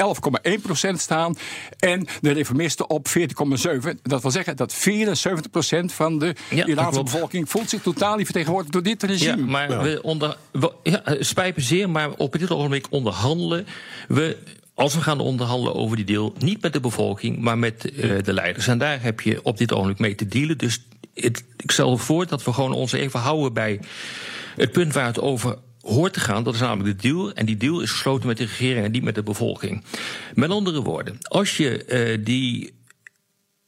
11,1% 0.88 0.94
staan 0.94 1.36
en 1.80 2.08
de 2.22 2.32
reformisten 2.32 2.90
op 2.90 3.08
14,7%. 3.08 4.02
Dat 4.02 4.22
wil 4.22 4.32
zeggen 4.32 4.56
dat 4.56 4.76
74% 4.76 4.80
van 5.86 6.20
de 6.20 6.36
Ja, 6.50 6.66
Iraanse 6.66 7.04
bevolking 7.04 7.50
voelt 7.50 7.70
zich 7.70 7.82
totaal 7.82 8.16
niet 8.16 8.26
vertegenwoordigd 8.26 8.74
door 8.74 8.84
dit 8.84 9.04
regime. 9.04 9.38
Ja, 9.38 9.46
maar 9.46 9.70
ja. 9.70 9.82
we 9.82 10.04
onder, 10.04 10.38
we, 10.52 10.72
ja, 10.84 11.04
spijt 11.20 11.56
me 11.56 11.62
zeer, 11.62 11.90
maar 11.90 12.10
op 12.12 12.32
dit 12.40 12.52
ogenblik 12.52 12.88
onderhandelen 12.90 13.68
we 14.08 14.38
als 14.80 14.96
we 14.96 15.02
gaan 15.02 15.20
onderhandelen 15.20 15.76
over 15.76 15.96
die 15.96 16.06
deal, 16.06 16.34
niet 16.38 16.62
met 16.62 16.74
de 16.74 16.80
bevolking, 16.80 17.38
maar 17.38 17.58
met 17.58 17.92
uh, 17.94 18.24
de 18.24 18.34
leiders. 18.34 18.68
En 18.68 18.78
daar 18.78 19.02
heb 19.02 19.22
je 19.22 19.44
op 19.44 19.58
dit 19.58 19.74
ogenblik 19.74 20.00
mee 20.00 20.16
te 20.16 20.28
dealen. 20.28 20.58
Dus 20.58 20.84
het, 21.14 21.44
ik 21.58 21.72
stel 21.72 21.98
voor 21.98 22.28
dat 22.28 22.44
we 22.44 22.54
gewoon 22.54 22.74
ons 22.74 22.92
even 22.92 23.20
houden 23.20 23.54
bij 23.54 23.80
het 24.56 24.72
punt 24.72 24.94
waar 24.94 25.06
het 25.06 25.20
over 25.20 25.58
hoort 25.82 26.14
te 26.14 26.20
gaan. 26.20 26.44
Dat 26.44 26.54
is 26.54 26.60
namelijk 26.60 27.02
de 27.02 27.08
deal. 27.08 27.34
En 27.34 27.46
die 27.46 27.58
deal 27.58 27.82
is 27.82 27.92
gesloten 27.92 28.28
met 28.28 28.38
de 28.38 28.44
regering 28.44 28.86
en 28.86 28.92
niet 28.92 29.04
met 29.04 29.16
de 29.16 29.24
bevolking. 29.24 29.84
Met 30.36 30.50
andere 30.50 30.82
woorden, 30.82 31.18
als 31.22 31.58
je 31.58 31.86
uh, 32.18 32.26
die 32.26 32.78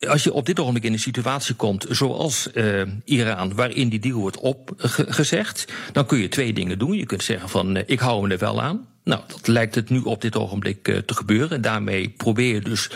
als 0.08 0.24
je 0.24 0.34
op 0.34 0.46
dit 0.46 0.60
ogenblik 0.60 0.84
in 0.84 0.94
een 0.94 1.00
situatie 1.00 1.56
komt 1.56 1.86
zoals 1.90 2.50
uh, 2.54 2.82
Iran, 3.04 3.56
waarin 3.56 3.90
die 3.90 4.00
deal 4.00 4.20
wordt 4.20 4.40
opgezegd, 4.40 5.74
dan 5.92 6.06
kun 6.06 6.18
je 6.18 6.28
twee 6.28 6.54
dingen 6.54 6.80
doen. 6.80 6.98
Je 6.98 7.06
kunt 7.06 7.24
zeggen 7.24 7.50
van 7.50 7.78
ik 7.78 8.00
hou 8.00 8.28
me 8.28 8.34
er 8.34 8.40
wel 8.40 8.62
aan. 8.62 8.91
Nou, 9.04 9.22
dat 9.28 9.48
lijkt 9.48 9.76
het 9.76 9.90
nu 9.90 10.00
op 10.00 10.22
dit 10.22 10.36
ogenblik 10.36 10.88
uh, 10.88 10.98
te 10.98 11.14
gebeuren. 11.14 11.50
En 11.50 11.62
daarmee 11.62 12.10
probeer 12.10 12.54
je 12.54 12.62
dus 12.62 12.90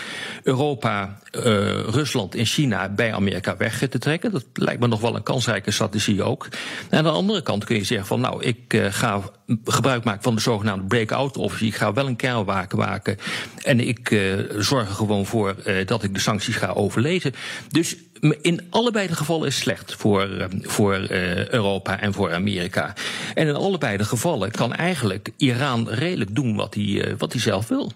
Europa, 0.44 1.20
uh, 1.32 1.42
Rusland 1.80 2.36
en 2.36 2.46
China 2.46 2.90
bij 2.90 3.14
Amerika 3.14 3.58
weg 3.58 3.78
te 3.78 4.00
trekken. 4.00 4.32
Dat 4.32 4.46
lijkt 4.54 4.82
me 4.82 4.88
nog 4.88 5.02
wel 5.02 5.16
een 5.16 5.24
kansrijke 5.24 5.72
strategie 5.72 6.24
ook. 6.24 6.48
En 6.90 6.98
aan 6.98 7.04
de 7.04 7.10
andere 7.10 7.42
kant 7.42 7.64
kun 7.64 7.76
je 7.76 7.84
zeggen 7.84 8.08
van 8.08 8.20
nou, 8.20 8.44
ik 8.44 8.74
uh, 8.74 8.86
ga 8.90 9.22
gebruik 9.66 10.04
maken 10.04 10.24
van 10.24 10.36
de 10.36 10.42
zogenaamde 10.42 10.86
breakout 10.86 11.38
optie. 11.38 11.68
Ik 11.68 11.76
ga 11.76 11.94
wel 11.94 12.08
een 12.08 12.16
kernwaken 12.16 12.78
maken. 12.78 13.18
En 13.64 13.80
ik 13.80 14.20
zorg 14.58 14.90
er 14.90 14.96
gewoon 14.96 15.26
voor 15.26 15.56
dat 15.86 16.04
ik 16.04 16.14
de 16.14 16.20
sancties 16.20 16.56
ga 16.56 16.68
overlezen. 16.68 17.34
Dus 17.70 17.96
in 18.42 18.62
allebei 18.70 19.08
de 19.08 19.16
gevallen 19.16 19.48
is 19.48 19.58
slecht 19.58 19.96
voor, 19.96 20.48
voor 20.62 21.00
uh, 21.12 21.48
Europa 21.48 22.00
en 22.00 22.14
voor 22.14 22.34
Amerika. 22.34 22.94
En 23.34 23.48
in 23.48 23.56
allebei 23.56 23.98
de 23.98 24.04
gevallen 24.04 24.52
kan 24.52 24.74
eigenlijk 24.74 25.30
Iran 25.38 25.90
redelijk 25.90 26.36
doen 26.36 26.56
wat 26.56 26.74
hij, 26.74 26.84
uh, 26.84 27.14
wat 27.18 27.32
hij 27.32 27.42
zelf 27.42 27.68
wil. 27.68 27.92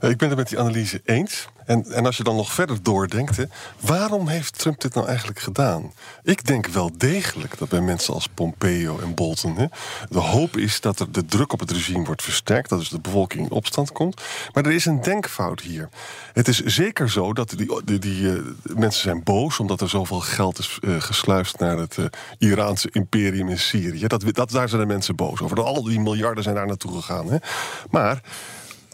Ik 0.00 0.16
ben 0.16 0.28
het 0.28 0.38
met 0.38 0.48
die 0.48 0.58
analyse 0.58 1.00
eens. 1.04 1.48
En, 1.70 1.84
en 1.92 2.06
als 2.06 2.16
je 2.16 2.22
dan 2.22 2.36
nog 2.36 2.52
verder 2.52 2.82
doordenkt, 2.82 3.38
waarom 3.80 4.28
heeft 4.28 4.58
Trump 4.58 4.80
dit 4.80 4.94
nou 4.94 5.06
eigenlijk 5.06 5.38
gedaan? 5.38 5.92
Ik 6.22 6.46
denk 6.46 6.66
wel 6.66 6.90
degelijk 6.96 7.58
dat 7.58 7.68
bij 7.68 7.80
mensen 7.80 8.14
als 8.14 8.28
Pompeo 8.34 8.98
en 8.98 9.14
Bolton 9.14 9.56
hè, 9.56 9.66
de 10.08 10.18
hoop 10.18 10.56
is 10.56 10.80
dat 10.80 11.00
er 11.00 11.12
de 11.12 11.24
druk 11.24 11.52
op 11.52 11.60
het 11.60 11.70
regime 11.70 12.04
wordt 12.04 12.22
versterkt, 12.22 12.68
dat 12.68 12.78
dus 12.78 12.88
de 12.88 13.00
bevolking 13.00 13.44
in 13.44 13.50
opstand 13.50 13.92
komt. 13.92 14.22
Maar 14.52 14.64
er 14.64 14.72
is 14.72 14.84
een 14.84 15.02
denkfout 15.02 15.60
hier. 15.60 15.88
Het 16.32 16.48
is 16.48 16.60
zeker 16.60 17.10
zo 17.10 17.32
dat 17.32 17.54
die, 17.84 17.98
die, 18.00 18.22
uh, 18.22 18.40
mensen 18.62 19.02
zijn 19.02 19.22
boos 19.22 19.58
omdat 19.58 19.80
er 19.80 19.88
zoveel 19.88 20.20
geld 20.20 20.58
is 20.58 20.78
uh, 20.80 21.00
gesluist 21.00 21.58
naar 21.58 21.78
het 21.78 21.96
Iraanse 22.38 22.88
imperium 22.92 23.48
in 23.48 23.58
Syrië. 23.58 24.06
Dat, 24.06 24.24
dat, 24.34 24.50
daar 24.50 24.68
zijn 24.68 24.80
de 24.80 24.86
mensen 24.86 25.16
boos 25.16 25.40
over. 25.40 25.62
Al 25.62 25.82
die 25.82 26.00
miljarden 26.00 26.42
zijn 26.42 26.54
daar 26.54 26.66
naartoe 26.66 26.92
gegaan. 26.92 27.30
Hè. 27.30 27.36
Maar 27.90 28.20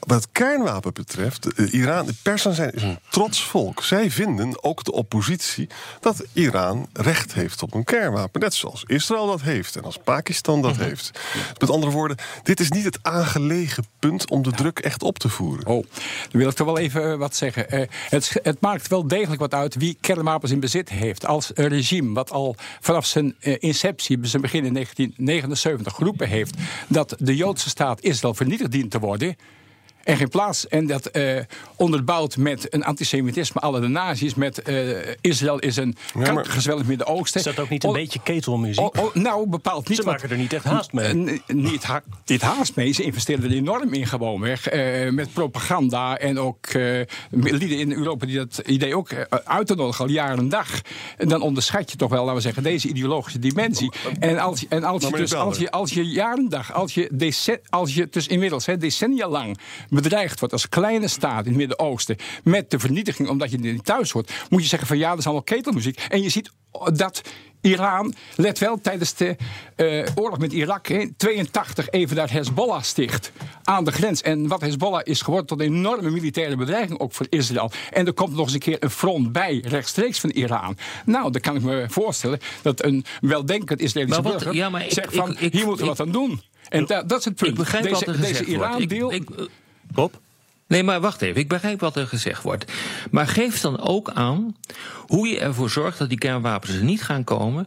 wat 0.07 0.29
kernwapen 0.33 0.93
betreft, 0.95 1.47
Iran, 1.71 2.07
de 2.07 2.15
Persen 2.23 2.55
zijn 2.55 2.73
is 2.73 2.83
een 2.83 2.99
trots 3.11 3.43
volk. 3.43 3.83
Zij 3.83 4.11
vinden, 4.11 4.65
ook 4.65 4.85
de 4.85 4.93
oppositie, 4.93 5.69
dat 6.01 6.25
Iran 6.33 6.89
recht 6.93 7.35
heeft 7.35 7.63
op 7.63 7.75
een 7.75 7.85
kernwapen. 7.85 8.41
Net 8.41 8.55
zoals 8.55 8.85
Israël 8.87 9.27
dat 9.27 9.43
heeft 9.43 9.77
en 9.77 9.83
als 9.83 9.99
Pakistan 10.05 10.63
dat 10.63 10.77
heeft. 10.77 11.11
Met 11.59 11.71
andere 11.71 11.93
woorden, 11.93 12.17
dit 12.43 12.61
is 12.61 12.71
niet 12.71 12.85
het 12.85 12.99
aangelegen 13.03 13.85
punt 13.99 14.31
om 14.31 14.43
de 14.43 14.51
druk 14.51 14.79
echt 14.79 15.03
op 15.03 15.19
te 15.19 15.29
voeren. 15.29 15.67
Oh, 15.67 15.85
dan 16.31 16.41
wil 16.41 16.49
ik 16.49 16.55
toch 16.55 16.67
wel 16.67 16.79
even 16.79 17.19
wat 17.19 17.37
zeggen. 17.37 17.75
Uh, 17.75 17.87
het, 18.09 18.39
het, 18.43 18.61
maakt 18.61 18.89
wel 18.89 19.09
degelijk 19.09 19.41
wat 19.41 19.55
uit 19.55 19.75
wie 19.75 19.97
kernwapens 20.01 20.53
in 20.53 20.61
bezit 20.61 20.89
heeft. 20.89 21.27
Als 21.27 21.51
een 21.55 21.69
regime 21.69 22.15
wat 22.15 22.31
al 22.31 22.57
vanaf 22.81 23.07
zijn 23.07 23.35
inceptie, 23.41 24.19
zijn 24.23 24.43
begin 24.43 24.65
in 24.65 24.73
1979, 24.73 25.95
geroepen 25.95 26.29
heeft 26.29 26.57
dat 26.89 27.15
de 27.19 27.37
Joodse 27.37 27.69
staat 27.69 28.03
Israël 28.03 28.35
vernietigd 28.35 28.71
dient 28.71 28.91
te 28.91 28.99
worden 28.99 29.37
en 30.07 30.17
geen 30.17 30.29
plaats. 30.29 30.69
En 30.69 30.87
dat 30.87 31.17
uh, 31.17 31.39
onderbouwd 31.77 32.37
met 32.37 32.75
een 32.75 32.85
antisemitisme 32.85 33.61
alle 33.61 33.81
de 33.81 33.89
nazi's. 33.89 34.35
Met 34.35 34.69
uh, 34.69 34.97
Israël 35.21 35.59
is 35.59 35.77
een 35.77 35.97
ja, 36.15 36.23
kankergezwellig 36.23 36.87
Midden-Oosten. 36.87 37.41
Is 37.41 37.47
dat 37.47 37.59
ook 37.59 37.69
niet 37.69 37.83
een 37.85 37.89
oh, 37.89 37.95
beetje 37.95 38.21
ketelmuziek? 38.23 38.97
Oh, 38.97 39.05
oh, 39.05 39.15
nou, 39.15 39.49
bepaald 39.49 39.89
niet. 39.89 39.99
Ze 39.99 40.05
maken 40.05 40.31
er 40.31 40.37
niet 40.37 40.53
echt 40.53 40.65
haast 40.65 40.93
mee. 40.93 41.41
Niet, 41.47 41.85
ha 41.85 42.03
niet 42.25 42.43
haast 42.43 42.77
mee. 42.77 42.93
Ze 42.93 43.03
investeren 43.03 43.45
er 43.45 43.51
enorm 43.51 43.93
in 43.93 44.07
gewoon 44.07 44.41
weg. 44.41 44.69
met 45.11 45.33
propaganda 45.33 46.19
en 46.19 46.39
ook 46.39 46.73
lieden 47.31 47.79
in 47.79 47.93
Europa 47.93 48.27
die 48.27 48.37
dat 48.37 48.63
idee 48.67 48.97
ook 48.97 49.11
uit 49.45 49.67
te 49.67 49.75
nodigen 49.75 50.05
al 50.05 50.11
jaren 50.11 50.39
en 50.39 50.49
dag. 50.49 50.81
En 51.17 51.29
dan 51.29 51.41
onderschat 51.41 51.91
je 51.91 51.97
toch 51.97 52.11
wel, 52.11 52.21
laten 52.21 52.37
we 52.37 52.41
zeggen, 52.41 52.63
deze 52.63 52.89
ideologische 52.89 53.39
dimensie. 53.39 53.93
En 54.19 54.39
als, 54.39 54.69
en 54.69 54.85
als, 54.85 55.03
je, 55.03 55.17
dus, 55.17 55.35
als, 55.35 55.59
je, 55.59 55.71
als 55.71 55.93
je 55.93 56.07
jaren 56.07 56.49
dag, 56.49 56.73
als 56.73 56.95
je, 56.95 57.61
als 57.71 57.95
je 57.95 58.09
dus 58.11 58.27
inmiddels 58.27 58.67
hè, 58.67 58.77
decennia 58.77 59.29
lang 59.29 59.59
bedreigd 59.97 60.39
wordt 60.39 60.55
als 60.55 60.69
kleine 60.69 61.09
staat 61.09 61.41
in 61.45 61.49
het 61.51 61.57
Midden-Oosten 61.57 62.17
met 62.45 62.71
de 62.71 62.79
vernietiging 62.79 63.29
omdat 63.29 63.51
je 63.51 63.57
er 63.57 63.63
niet 63.73 63.85
thuis 63.85 64.11
hoort, 64.11 64.33
moet 64.49 64.63
je 64.63 64.69
zeggen 64.69 64.89
van 64.89 64.99
ja, 64.99 65.09
dat 65.11 65.19
is 65.19 65.25
allemaal 65.25 65.43
ketelmuziek. 65.43 66.05
En 66.09 66.23
je 66.23 66.29
ziet 66.29 66.51
dat 66.93 67.21
Iran, 67.61 68.15
let 68.37 68.59
wel, 68.59 68.81
tijdens 68.81 69.15
de 69.15 69.37
uh, 69.77 70.07
oorlog 70.15 70.39
met 70.39 70.53
Irak, 70.53 70.89
in 70.89 71.15
82 71.17 71.91
even 71.91 72.17
daar 72.17 72.33
Hezbollah 72.33 72.83
sticht 72.83 73.33
aan 73.63 73.85
de 73.85 73.93
grens. 73.93 74.23
En 74.23 74.49
wat 74.49 74.61
Hezbollah 74.61 75.01
is 75.05 75.21
geworden 75.23 75.47
tot 75.47 75.61
een 75.61 75.67
enorme 75.67 76.11
militaire 76.11 76.57
bedreiging 76.57 76.99
ook 76.99 77.13
voor 77.13 77.27
Israël. 77.31 77.71
En 77.91 78.07
er 78.07 78.13
komt 78.13 78.35
nog 78.35 78.45
eens 78.45 78.53
een 78.53 78.59
keer 78.61 78.77
een 78.81 78.91
front 78.91 79.33
bij, 79.33 79.63
rechtstreeks 79.65 80.21
van 80.21 80.31
Iran. 80.31 80.77
Nou, 81.05 81.31
dan 81.31 81.41
kan 81.41 81.57
ik 81.57 81.63
me 81.63 81.87
voorstellen 81.89 82.39
dat 82.63 82.85
een 82.85 83.05
weldenkend 83.21 83.81
Israëlische 83.81 84.23
Maar 84.23 84.31
wat- 84.33 84.41
burger 84.43 84.61
ja, 84.61 84.69
maar 84.71 84.85
ik- 84.85 84.93
zegt 84.93 85.15
van, 85.15 85.31
ik- 85.31 85.41
ik- 85.41 85.53
hier 85.53 85.67
moeten 85.67 85.83
we 85.85 85.91
wat 85.91 86.01
aan 86.01 86.13
doen. 86.13 86.43
En 86.69 86.87
da- 86.87 87.03
dat 87.03 87.19
is 87.19 87.25
het 87.25 87.35
punt. 87.35 87.51
Ik 87.51 87.57
begrijp 87.57 87.83
deze, 87.83 87.95
wat 88.05 88.07
er 88.15 88.21
deze. 88.21 88.45
Iran-deal... 88.45 89.13
Bob? 89.93 90.21
Nee, 90.67 90.83
maar 90.83 91.01
wacht 91.01 91.23
even. 91.23 91.41
Ik 91.41 91.49
begrijp 91.49 91.81
wat 91.81 91.97
er 91.97 92.07
gezegd 92.07 92.43
wordt. 92.43 92.73
Maar 93.11 93.27
geef 93.27 93.61
dan 93.61 93.81
ook 93.81 94.11
aan 94.11 94.57
hoe 95.07 95.29
je 95.29 95.39
ervoor 95.39 95.71
zorgt 95.71 95.99
dat 95.99 96.09
die 96.09 96.19
kernwapens 96.19 96.75
er 96.75 96.85
niet 96.85 97.03
gaan 97.03 97.25
komen. 97.25 97.67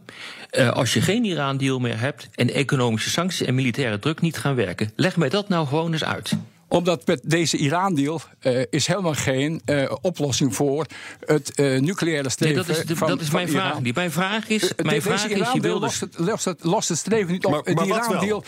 eh, 0.50 0.70
als 0.70 0.94
je 0.94 1.00
geen 1.00 1.24
Iran-deal 1.24 1.78
meer 1.78 2.00
hebt 2.00 2.28
en 2.34 2.50
economische 2.50 3.10
sancties 3.10 3.46
en 3.46 3.54
militaire 3.54 3.98
druk 3.98 4.20
niet 4.20 4.38
gaan 4.38 4.54
werken. 4.54 4.92
Leg 4.96 5.16
mij 5.16 5.28
dat 5.28 5.48
nou 5.48 5.66
gewoon 5.66 5.92
eens 5.92 6.04
uit. 6.04 6.36
Omdat 6.70 7.06
met 7.06 7.20
deze 7.24 7.56
Iran-deal 7.56 8.20
eh, 8.40 8.62
is 8.70 8.86
helemaal 8.86 9.14
geen 9.14 9.62
eh, 9.64 9.92
oplossing 10.00 10.54
voor 10.54 10.86
het 11.26 11.54
eh, 11.54 11.80
nucleaire 11.80 12.22
Nee, 12.22 12.30
streven 12.30 12.56
dat 12.66 12.76
is, 12.76 12.84
de- 12.86 12.96
van, 12.96 13.08
dat 13.08 13.20
is 13.20 13.26
van 13.26 13.36
mijn 13.36 13.48
Iran. 13.48 13.66
vraag 13.70 13.80
niet. 13.82 13.94
Mijn 13.94 14.10
vraag 14.12 14.48
is, 14.48 14.60
mijn 14.76 14.88
deze 14.88 15.00
vraag 15.00 15.24
is 15.24 15.30
je 15.30 15.36
Iran-deal 15.36 15.62
wil 15.62 15.80
lost, 15.80 16.00
het, 16.00 16.18
lost, 16.18 16.44
het, 16.44 16.64
lost 16.64 16.88
het 16.88 16.98
streven 16.98 17.32
niet 17.32 17.44
op. 17.44 17.50
Maar- 17.52 17.62
maar 17.74 17.84
die 17.84 17.92
wat 17.92 18.06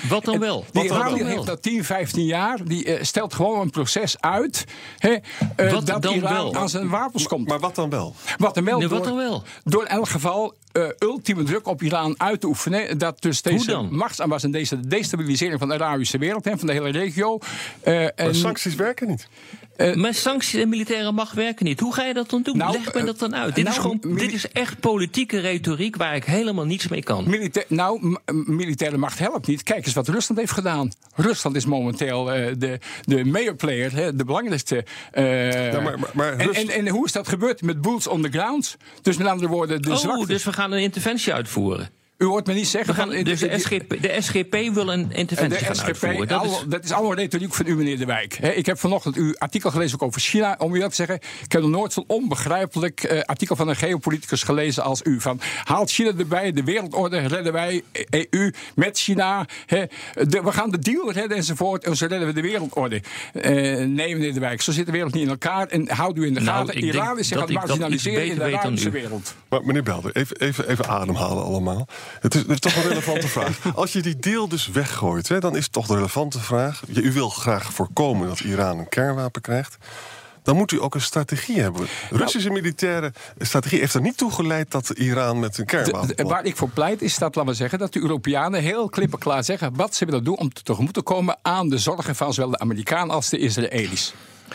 Wat 0.08 0.24
dan 0.24 0.38
wel? 0.38 0.64
Die 0.72 0.84
Iran-deal 0.84 1.26
heeft 1.26 1.46
dat 1.46 1.62
10, 1.62 1.84
15 1.84 2.24
jaar. 2.24 2.58
Die 2.64 2.98
stelt 3.04 3.34
gewoon 3.34 3.60
een 3.60 3.70
proces 3.70 4.20
uit. 4.20 4.64
Hè, 4.98 5.16
eh, 5.56 5.70
dat 5.86 6.02
dan 6.02 6.14
Iran 6.14 6.32
wel? 6.32 6.54
aan 6.56 6.68
zijn 6.68 6.88
wapens 6.88 7.26
komt. 7.26 7.48
Maar 7.48 7.58
wat 7.60 7.74
dan 7.74 7.90
wel? 7.90 8.14
Wat 8.36 8.54
dan 8.54 8.64
wel, 8.64 8.78
Nee, 8.78 8.88
wat 8.88 8.98
door, 8.98 9.06
dan 9.06 9.16
wel? 9.16 9.42
door 9.64 9.82
in 9.82 9.88
elk 9.88 10.08
geval 10.08 10.54
eh, 10.72 10.86
ultieme 10.98 11.42
druk 11.42 11.66
op 11.66 11.82
Iran 11.82 12.14
uit 12.16 12.40
te 12.40 12.46
oefenen. 12.46 12.98
Dat 12.98 13.22
dus 13.22 13.42
deze 13.42 13.80
machtsaanwas 13.90 14.42
en 14.42 14.50
deze 14.50 14.80
destabilisering 14.80 15.58
van 15.58 15.68
de 15.68 15.74
Arabische 15.74 16.18
wereld, 16.18 16.44
hè, 16.44 16.58
van 16.58 16.66
de 16.66 16.72
hele 16.72 16.90
regio. 16.90 17.38
eh, 17.80 17.94
Maar 17.94 18.06
en, 18.14 18.34
sancties 18.34 18.74
werken 18.74 19.08
niet. 19.08 19.28
Mijn 19.94 20.14
sancties 20.14 20.60
en 20.60 20.68
militaire 20.68 21.12
macht 21.12 21.32
werken 21.34 21.64
niet. 21.64 21.80
Hoe 21.80 21.94
ga 21.94 22.04
je 22.04 22.14
dat 22.14 22.30
dan 22.30 22.42
doen? 22.42 22.56
Nou, 22.56 22.72
Leg 22.72 22.94
me 22.94 23.04
dat 23.04 23.18
dan 23.18 23.34
uit. 23.36 23.54
Dit, 23.54 23.66
is 23.68 23.76
nou, 23.76 23.98
gewoon, 24.00 24.16
dit 24.16 24.32
is 24.32 24.48
echt 24.48 24.80
politieke 24.80 25.38
retoriek 25.40 25.96
waar 25.96 26.14
ik 26.16 26.24
helemaal 26.24 26.64
niets 26.64 26.88
mee 26.88 27.02
kan. 27.02 27.28
Milita- 27.30 27.62
nou, 27.68 28.16
militaire 28.32 28.96
macht 28.96 29.18
helpt 29.18 29.46
niet. 29.46 29.62
Kijk 29.62 29.84
eens 29.86 29.94
wat 29.94 30.08
Rusland 30.08 30.40
heeft 30.40 30.52
gedaan. 30.52 30.90
Rusland 31.14 31.56
is 31.56 31.64
momenteel 31.64 32.32
eh, 32.32 32.54
de, 32.58 32.78
de 33.04 33.24
major 33.24 33.54
player, 33.54 33.92
hè, 33.92 34.16
de 34.16 34.24
belangrijkste. 34.24 34.84
eh, 35.12 35.22
maar- 35.72 35.82
maar- 35.98 36.10
maar 36.14 36.36
en, 36.38 36.52
en, 36.54 36.68
en 36.68 36.88
hoe 36.88 37.06
is 37.06 37.12
dat 37.12 37.28
gebeurd? 37.28 37.62
Met 37.62 37.80
boots 37.80 38.06
on 38.06 38.22
the 38.22 38.30
ground. 38.30 38.76
Dus 39.02 39.16
met 39.16 39.26
andere 39.26 39.48
woorden, 39.50 39.82
de 39.82 39.90
oh, 39.90 39.96
zwakte. 39.96 40.26
dus 40.26 40.44
we 40.44 40.52
gaan 40.52 40.61
een 40.70 40.78
interventie 40.78 41.32
uitvoeren. 41.32 41.90
U 42.22 42.24
hoort 42.24 42.46
me 42.46 42.52
niet 42.54 42.68
zeggen 42.68 42.94
gaan, 42.94 43.06
van... 43.06 43.16
eh, 43.16 43.24
dus 43.24 43.40
de 43.40 43.58
SGP, 43.58 44.02
de 44.02 44.16
SGP 44.20 44.56
wil 44.74 44.92
een 44.92 45.12
interventie 45.12 45.58
de 45.58 45.64
gaan 45.64 45.74
SGP, 45.74 45.86
uitvoeren. 45.86 46.28
Dat 46.28 46.44
is, 46.44 46.48
allemaal- 46.48 46.68
dat 46.68 46.84
is 46.84 46.92
allemaal 46.92 47.14
retoriek 47.14 47.54
van 47.54 47.66
u, 47.66 47.76
meneer 47.76 47.98
De 47.98 48.04
Wijk. 48.04 48.34
Hè, 48.40 48.50
ik 48.50 48.66
heb 48.66 48.78
vanochtend 48.78 49.16
uw 49.16 49.34
artikel 49.38 49.70
gelezen 49.70 49.94
ook 50.00 50.06
over 50.08 50.20
China. 50.20 50.54
Om 50.58 50.74
u 50.74 50.78
dat 50.80 50.88
te 50.90 50.94
zeggen, 50.96 51.16
ik 51.44 51.52
heb 51.52 51.60
nog 51.62 51.70
nooit 51.70 51.92
zo'n 51.92 52.04
onbegrijpelijk 52.06 53.02
eh, 53.02 53.20
artikel 53.20 53.56
van 53.56 53.68
een 53.68 53.76
geopoliticus 53.76 54.42
gelezen 54.42 54.82
als 54.82 55.00
u. 55.04 55.20
Van, 55.20 55.40
haalt 55.64 55.90
China 55.90 56.12
erbij, 56.18 56.52
de 56.52 56.64
wereldorde 56.64 57.18
redden 57.18 57.52
wij, 57.52 57.82
EU, 58.30 58.52
met 58.74 58.98
China. 58.98 59.46
De- 59.66 59.88
we 60.44 60.52
gaan 60.52 60.70
de 60.70 60.78
deal 60.78 61.12
redden 61.12 61.36
enzovoort, 61.36 61.84
en 61.84 61.96
zo 61.96 62.06
redden 62.06 62.28
we 62.28 62.34
de 62.34 62.40
wereldorde. 62.40 63.00
Eh, 63.32 63.52
nee, 63.52 64.14
meneer 64.16 64.34
De 64.34 64.40
Wijk, 64.40 64.62
zo 64.62 64.72
zit 64.72 64.86
de 64.86 64.92
wereld 64.92 65.12
niet 65.14 65.22
in 65.24 65.28
elkaar. 65.28 65.66
En 65.66 65.88
houd 65.90 66.16
u 66.16 66.26
in 66.26 66.34
de 66.34 66.40
Nou, 66.40 66.66
gaten, 66.66 66.84
Iran 66.84 67.18
is 67.18 67.28
zich 67.28 67.36
aan 67.36 67.42
het 67.42 67.52
marginaliseren 67.52 68.26
in 68.26 68.34
de 68.34 68.42
Arabische 68.44 68.90
wereld. 68.90 69.34
Maar 69.48 69.60
meneer 69.64 69.82
Belder, 69.82 70.16
even, 70.16 70.36
even, 70.40 70.68
even 70.68 70.86
ademhalen 70.88 71.44
allemaal. 71.44 71.88
Het 72.20 72.34
is, 72.34 72.40
het 72.40 72.50
is 72.50 72.58
toch 72.60 72.76
een 72.76 72.88
relevante 72.88 73.28
vraag. 73.38 73.58
Als 73.74 73.92
je 73.92 74.02
die 74.02 74.16
deal 74.16 74.48
dus 74.48 74.66
weggooit, 74.68 75.28
hè, 75.28 75.38
dan 75.40 75.56
is 75.56 75.62
het 75.64 75.72
toch 75.72 75.86
de 75.86 75.94
relevante 75.94 76.40
vraag. 76.40 76.82
Je- 76.88 77.02
U 77.02 77.12
wil 77.12 77.28
graag 77.28 77.72
voorkomen 77.72 78.28
dat 78.28 78.40
Iran 78.40 78.78
een 78.78 78.88
kernwapen 78.88 79.40
krijgt. 79.42 79.76
Dan 80.42 80.56
moet 80.56 80.72
u 80.72 80.82
ook 80.82 80.94
een 80.94 81.00
strategie 81.00 81.60
hebben. 81.60 81.86
Russische 82.10 82.50
militaire 82.50 83.12
strategie 83.38 83.78
heeft 83.78 83.94
er 83.94 84.00
niet 84.00 84.16
toe 84.16 84.32
geleid 84.32 84.70
dat 84.70 84.90
Iran 84.90 85.38
met 85.40 85.58
een 85.58 85.64
kernwapen. 85.64 86.26
waar 86.28 86.44
ik 86.44 86.56
voor 86.56 86.68
pleit 86.68 87.02
is 87.02 87.18
dat, 87.18 87.34
laten 87.34 87.50
we 87.50 87.56
zeggen, 87.56 87.78
dat 87.78 87.92
de 87.92 88.00
Europeanen 88.00 88.60
heel 88.62 88.88
klippenklaar 88.88 89.44
zeggen 89.44 89.76
wat 89.76 89.94
ze 89.94 90.04
willen 90.04 90.24
doen 90.24 90.38
om 90.38 90.52
tegemoet 90.52 90.94
te 90.94 91.02
komen 91.02 91.36
aan 91.42 91.68
de 91.68 91.78
zorgen 91.78 92.16
van 92.16 92.34
zowel 92.34 92.50
de 92.50 92.58
Amerikanen 92.58 93.14
als 93.14 93.28
de 93.28 93.38
Israëli's. 93.38 94.14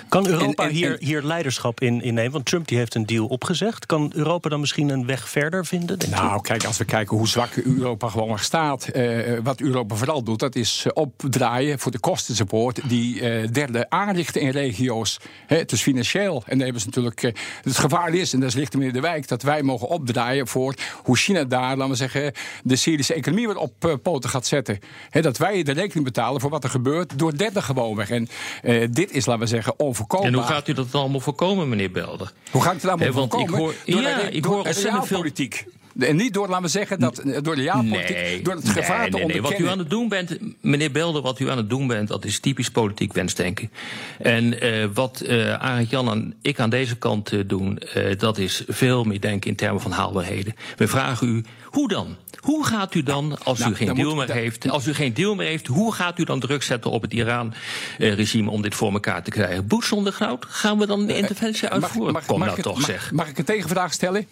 Kan 0.10 0.28
Europa 0.28 0.64
En- 0.64 0.70
en- 0.70 0.76
hier, 0.76 0.96
hier 1.00 1.22
leiderschap 1.22 1.82
in 1.82 2.02
innemen? 2.02 2.32
Want 2.32 2.46
Trump 2.46 2.68
die 2.68 2.78
heeft 2.78 2.96
een 2.96 3.06
deal 3.06 3.26
opgezegd. 3.26 3.86
Kan 3.86 4.12
Europa 4.16 4.50
dan 4.50 4.60
misschien 4.60 4.90
een 4.90 5.06
weg 5.06 5.30
verder 5.30 5.66
vinden? 5.66 6.00
Denk 6.00 6.14
je? 6.16 6.20
Nou, 6.22 6.42
kijk, 6.42 6.64
als 6.66 6.78
we 6.78 6.86
kijken 6.86 7.18
hoe 7.18 7.28
zwak 7.28 7.56
Europa 7.56 8.10
gewoon 8.10 8.28
nog 8.28 8.44
staat. 8.44 8.88
eh, 8.88 9.38
wat 9.44 9.60
Europa 9.62 9.96
vooral 9.96 10.24
doet, 10.24 10.40
dat 10.40 10.56
is 10.56 10.86
opdraaien 10.94 11.80
voor 11.80 11.92
de 11.92 12.00
kostensupport. 12.00 12.90
Die 12.90 13.22
eh, 13.22 13.48
derde 13.52 13.90
aanrichten 13.90 14.42
in 14.42 14.50
regio's. 14.50 15.20
Hè, 15.48 15.58
het 15.58 15.72
is 15.72 15.82
financieel. 15.82 16.44
En 16.46 16.56
daar 16.56 16.64
hebben 16.64 16.82
ze 16.82 16.88
natuurlijk. 16.88 17.24
eh, 17.24 17.32
het 17.64 17.78
gevaar 17.78 18.14
is, 18.14 18.34
en 18.34 18.40
dat 18.40 18.50
is 18.50 18.56
richting 18.56 18.84
meneer 18.84 19.02
De 19.02 19.08
Wijk, 19.08 19.28
dat 19.28 19.42
wij 19.42 19.62
mogen 19.64 19.88
opdraaien 19.88 20.48
voor 20.48 20.74
hoe 21.04 21.18
China 21.18 21.44
daar, 21.44 21.76
laten 21.78 21.90
we 21.90 21.96
zeggen, 21.96 22.32
de 22.64 22.76
Syrische 22.76 23.14
economie 23.14 23.48
weer 23.48 23.58
op 23.58 24.00
poten 24.04 24.30
gaat 24.30 24.46
zetten. 24.46 24.80
Dat 25.22 25.38
wij 25.38 25.64
de 25.64 25.72
rekening 25.72 26.06
betalen 26.06 26.42
voor 26.42 26.50
wat 26.50 26.64
er 26.64 26.70
gebeurt 26.70 27.20
door 27.20 27.38
derde 27.38 27.62
gewoonweg. 27.62 28.10
En 28.10 28.28
dit 28.92 29.12
is, 29.12 29.26
laten 29.26 29.42
we 29.42 29.48
zeggen, 29.48 29.80
en 30.22 30.34
hoe 30.34 30.44
gaat 30.44 30.68
u 30.68 30.74
dat 30.74 30.96
allemaal 30.96 31.20
voorkomen, 31.20 31.70
meneer 31.70 31.92
Belder? 31.92 32.32
Hoe 32.52 32.62
ga 32.62 32.68
ik 32.72 32.76
het 32.82 32.86
allemaal 32.86 33.08
Hè, 33.08 33.14
want 33.14 33.34
ik 33.34 33.40
voorkomen? 33.40 33.60
hoor- 33.60 33.76
door 33.86 34.02
ja, 34.02 34.18
ik 34.20 34.46
hoor 34.46 34.56
ontzettend 34.58 34.84
veel- 34.92 35.00
realpolitiek. 35.08 35.66
En 36.00 36.16
niet 36.16 36.34
door, 36.34 36.48
laten 36.48 36.64
we 36.64 36.70
zeggen, 36.70 37.00
dat, 37.00 37.22
door 37.42 37.56
de 37.56 37.62
realpolitiek, 37.62 38.46
door 38.46 38.56
het 38.56 38.70
gevaar 38.70 39.00
nee, 39.00 39.10
te 39.10 39.18
nee, 39.18 39.26
nee. 39.26 39.42
Wat 39.42 39.60
u 39.60 39.68
aan 39.68 39.80
het 39.80 39.90
doen 39.90 40.10
bent, 40.10 40.38
meneer 40.62 40.92
Belder, 40.92 41.22
wat 41.22 41.40
u 41.40 41.50
aan 41.50 41.58
het 41.58 41.70
doen 41.70 41.88
bent, 41.88 42.08
dat 42.08 42.26
is 42.26 42.40
typisch 42.40 42.70
politiek 42.72 43.14
wensdenken. 43.14 43.72
En 44.20 44.62
eh, 44.62 44.86
wat 44.94 45.20
eh 45.22 45.54
Arend 45.54 45.90
Jan 45.90 46.12
en 46.12 46.34
ik 46.42 46.60
aan 46.60 46.70
deze 46.70 46.96
kant 46.98 47.32
eh, 47.32 47.40
doen, 47.48 47.80
dat 48.18 48.38
is 48.38 48.64
veel 48.68 49.04
meer 49.04 49.22
denken 49.22 49.50
in 49.50 49.56
termen 49.56 49.82
van 49.82 49.92
haalbaarheden. 49.92 50.56
We 50.76 50.88
vragen 50.88 51.28
u, 51.28 51.44
hoe 51.64 51.88
dan? 51.88 52.16
Hoe 52.40 52.66
gaat 52.66 52.94
u 52.96 53.04
dan, 53.04 53.38
als 53.44 53.60
Nou, 53.60 53.72
u 53.72 53.76
geen 53.76 53.88
dan 53.88 53.96
deal 53.96 54.16
moet- 54.16 54.28
meer 54.28 54.36
heeft, 54.36 54.70
als 54.70 54.88
u 54.88 54.94
geen 54.94 55.14
deal 55.14 55.36
meer 55.36 55.48
heeft, 55.48 55.68
hoe 55.68 55.94
gaat 55.94 56.20
u 56.20 56.24
dan 56.24 56.40
druk 56.40 56.64
zetten 56.64 56.92
op 56.92 57.02
het 57.02 57.14
Iran-regime 57.14 58.50
om 58.50 58.62
dit 58.62 58.76
voor 58.76 58.92
elkaar 58.94 59.24
te 59.24 59.30
krijgen? 59.30 59.68
Boots 59.68 59.92
on 59.92 60.04
the 60.04 60.12
ground? 60.12 60.46
Gaan 60.48 60.78
we 60.78 60.86
dan 60.86 61.00
een 61.00 61.10
interventie 61.10 61.68
uitvoeren? 61.68 62.22
Kom 62.26 62.40
nou 62.40 62.56
ik, 62.58 62.62
toch, 62.64 62.76
mag, 62.78 62.86
zeg. 62.86 63.12
Mag 63.12 63.28
ik 63.28 63.38
een 63.38 63.46
tegenvraag 63.46 63.94
stellen? 63.94 64.28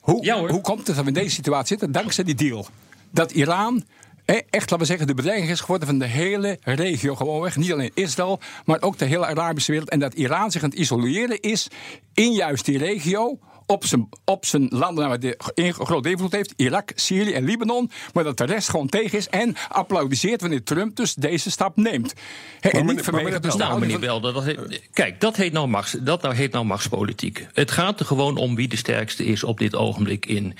Hoe, 0.00 0.24
Ja, 0.24 0.46
hoe 0.46 0.60
komt 0.60 0.86
het 0.86 0.86
dat 0.86 1.04
we 1.04 1.06
in 1.06 1.12
deze 1.12 1.34
situatie 1.34 1.66
zitten? 1.66 1.92
Dankzij 1.92 2.24
die 2.24 2.34
deal. 2.34 2.66
Dat 3.10 3.32
Iran 3.32 3.84
echt, 4.30 4.46
laten 4.52 4.78
we 4.78 4.84
zeggen, 4.84 5.06
de 5.06 5.14
bedreiging 5.14 5.50
is 5.50 5.60
geworden 5.60 5.88
van 5.88 5.98
de 5.98 6.06
hele 6.06 6.58
regio. 6.62 7.14
Gewoonweg. 7.14 7.56
Niet 7.56 7.72
alleen 7.72 7.90
Israël, 7.94 8.40
maar 8.64 8.82
ook 8.82 8.98
de 8.98 9.04
hele 9.04 9.26
Arabische 9.26 9.70
wereld. 9.70 9.90
En 9.90 9.98
dat 9.98 10.14
Iran 10.14 10.50
zich 10.50 10.62
aan 10.62 10.70
het 10.70 10.78
isoleren 10.78 11.40
is 11.40 11.68
in 12.14 12.32
juist 12.32 12.64
die 12.64 12.78
regio. 12.78 13.38
Op 13.70 13.84
zijn, 13.84 14.08
op 14.24 14.44
zijn 14.46 14.66
landen 14.70 15.08
waar 15.08 15.18
hij 15.18 15.34
een 15.54 15.72
grote 15.74 16.10
invloed 16.10 16.32
heeft, 16.32 16.52
Irak, 16.56 16.92
Syrië 16.94 17.32
en 17.32 17.44
Libanon. 17.44 17.90
Maar 18.12 18.24
dat 18.24 18.36
de 18.38 18.44
rest 18.44 18.68
gewoon 18.68 18.88
tegen 18.88 19.18
is 19.18 19.28
en 19.28 19.56
applaudisseert 19.68 20.40
wanneer 20.40 20.62
Trump 20.62 20.96
dus 20.96 21.14
deze 21.14 21.50
stap 21.50 21.76
neemt. 21.76 22.14
En 22.60 22.86
niet 22.86 23.00
vanwege 23.00 23.40
de 23.40 23.48
meneer 23.48 23.56
Nou, 23.66 23.80
meneer 23.80 23.98
Belder, 23.98 24.32
dat 24.32 24.44
heet- 24.44 24.82
kijk, 24.92 25.20
dat 25.20 25.36
heet, 25.36 25.52
nou 25.52 25.68
machts, 25.68 25.96
dat 26.00 26.22
nou 26.22 26.34
heet 26.34 26.52
nou 26.52 26.64
machtspolitiek. 26.64 27.46
Het 27.52 27.70
gaat 27.70 28.00
er 28.00 28.06
gewoon 28.06 28.36
om 28.36 28.54
wie 28.54 28.68
de 28.68 28.76
sterkste 28.76 29.24
is 29.24 29.44
op 29.44 29.58
dit 29.58 29.76
ogenblik 29.76 30.26
in 30.26 30.54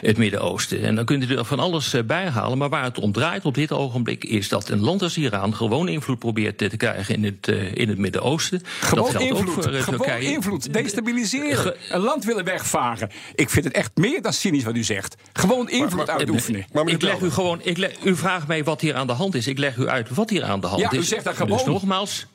het 0.00 0.16
Midden-Oosten. 0.16 0.82
En 0.82 0.94
dan 0.94 1.04
kunt 1.04 1.30
u 1.30 1.36
er 1.36 1.44
van 1.44 1.58
alles 1.58 1.92
eh, 1.94 2.02
bij 2.02 2.28
halen, 2.28 2.58
maar 2.58 2.68
waar 2.68 2.84
het 2.84 2.98
om 2.98 3.12
draait 3.12 3.44
op 3.44 3.54
dit 3.54 3.72
ogenblik 3.72 4.24
is 4.24 4.48
dat 4.48 4.68
een 4.68 4.80
land 4.80 5.02
als 5.02 5.16
Iran 5.16 5.54
gewoon 5.54 5.88
invloed 5.88 6.18
probeert 6.18 6.58
te 6.58 6.76
krijgen 6.76 7.14
in 7.14 7.24
het, 7.24 7.48
eh, 7.48 7.74
in 7.74 7.88
het 7.88 7.98
Midden-Oosten. 7.98 8.58
Dat 8.58 8.68
Gewoon 8.88 9.10
geldt 9.10 9.30
ook 9.32 9.38
invloed. 9.38 9.64
voor 9.64 9.72
eh, 9.72 9.82
Gewoon 9.82 9.98
Turkije. 10.00 10.32
invloed. 10.32 10.72
Destabiliseren. 10.72 11.56
Ge- 11.56 11.76
een 11.88 12.00
land 12.00 12.24
willen 12.24 12.44
wegvagen. 12.58 13.10
Ik 13.34 13.50
vind 13.50 13.64
het 13.64 13.74
echt 13.74 13.90
meer 13.94 14.22
dan 14.22 14.32
cynisch 14.32 14.64
wat 14.64 14.74
u 14.74 14.82
zegt. 14.84 15.14
Gewoon 15.32 15.68
invloed 15.70 16.06
maar- 16.06 16.16
uitoefenen. 16.16 16.64
Maar 16.72 16.84
meneer 16.84 16.94
Ik 17.02 17.02
leg 17.08 17.20
u 17.20 17.30
gewoon, 17.30 17.60
ik 17.62 17.76
leg, 17.76 17.92
u 18.04 18.16
vraagt 18.16 18.46
mij 18.46 18.64
wat 18.64 18.80
hier 18.80 18.94
aan 18.94 19.06
de 19.06 19.12
hand 19.12 19.34
is. 19.34 19.46
Ik 19.46 19.58
leg 19.58 19.76
u 19.76 19.88
uit 19.88 20.08
wat 20.14 20.30
hier 20.30 20.44
aan 20.44 20.60
de 20.60 20.66
hand 20.66 20.80
Ja, 20.80 20.92
u 20.92 20.98
is. 20.98 21.08
zegt 21.08 21.24
dat 21.24 21.36
Dus 21.36 21.46
gewoon. 21.48 21.72
nogmaals, 21.72 22.26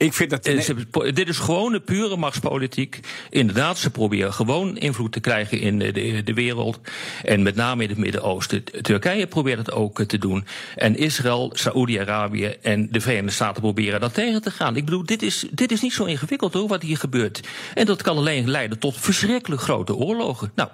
Ik 0.00 0.12
vind 0.12 0.30
dat... 0.30 0.46
Eh, 0.46 0.54
nee. 0.54 0.62
ze 0.62 1.12
dit 1.12 1.28
is 1.28 1.38
gewoon 1.38 1.74
een 1.74 1.82
pure 1.82 2.16
machtspolitiek. 2.16 3.00
Inderdaad, 3.30 3.78
ze 3.78 3.90
proberen 3.90 4.32
gewoon 4.32 4.76
invloed 4.76 5.12
te 5.12 5.20
krijgen 5.20 5.60
in 5.60 5.82
eh, 5.82 5.94
de, 5.94 6.22
de 6.22 6.34
wereld. 6.34 6.80
En 7.22 7.42
met 7.42 7.54
name 7.54 7.82
in 7.82 7.88
het 7.88 7.98
Midden-Oosten. 7.98 8.64
Turkije 8.82 9.26
probeert 9.26 9.58
het 9.58 9.72
ook 9.72 10.00
eh, 10.00 10.06
te 10.06 10.18
doen. 10.18 10.44
En 10.76 10.96
Israël, 10.96 11.50
Saoedi-Arabië 11.54 12.56
en 12.62 12.88
de 12.90 13.00
Verenigde 13.00 13.30
Staten 13.30 13.62
proberen 13.62 14.00
dat 14.00 14.14
tegen 14.14 14.42
te 14.42 14.50
gaan. 14.50 14.76
Ik 14.76 14.84
bedoel, 14.84 15.04
dit 15.04 15.22
is, 15.22 15.46
dit 15.50 15.72
is 15.72 15.80
niet 15.80 15.92
zo 15.92 16.04
ingewikkeld 16.04 16.52
hoor, 16.52 16.68
wat 16.68 16.82
hier 16.82 16.98
gebeurt. 16.98 17.40
En 17.74 17.86
dat 17.86 18.02
kan 18.02 18.16
alleen 18.16 18.50
leiden 18.50 18.78
tot 18.78 18.96
verschrikkelijk 18.96 19.62
grote 19.62 19.94
oorlogen. 19.94 20.52
Nou, 20.54 20.68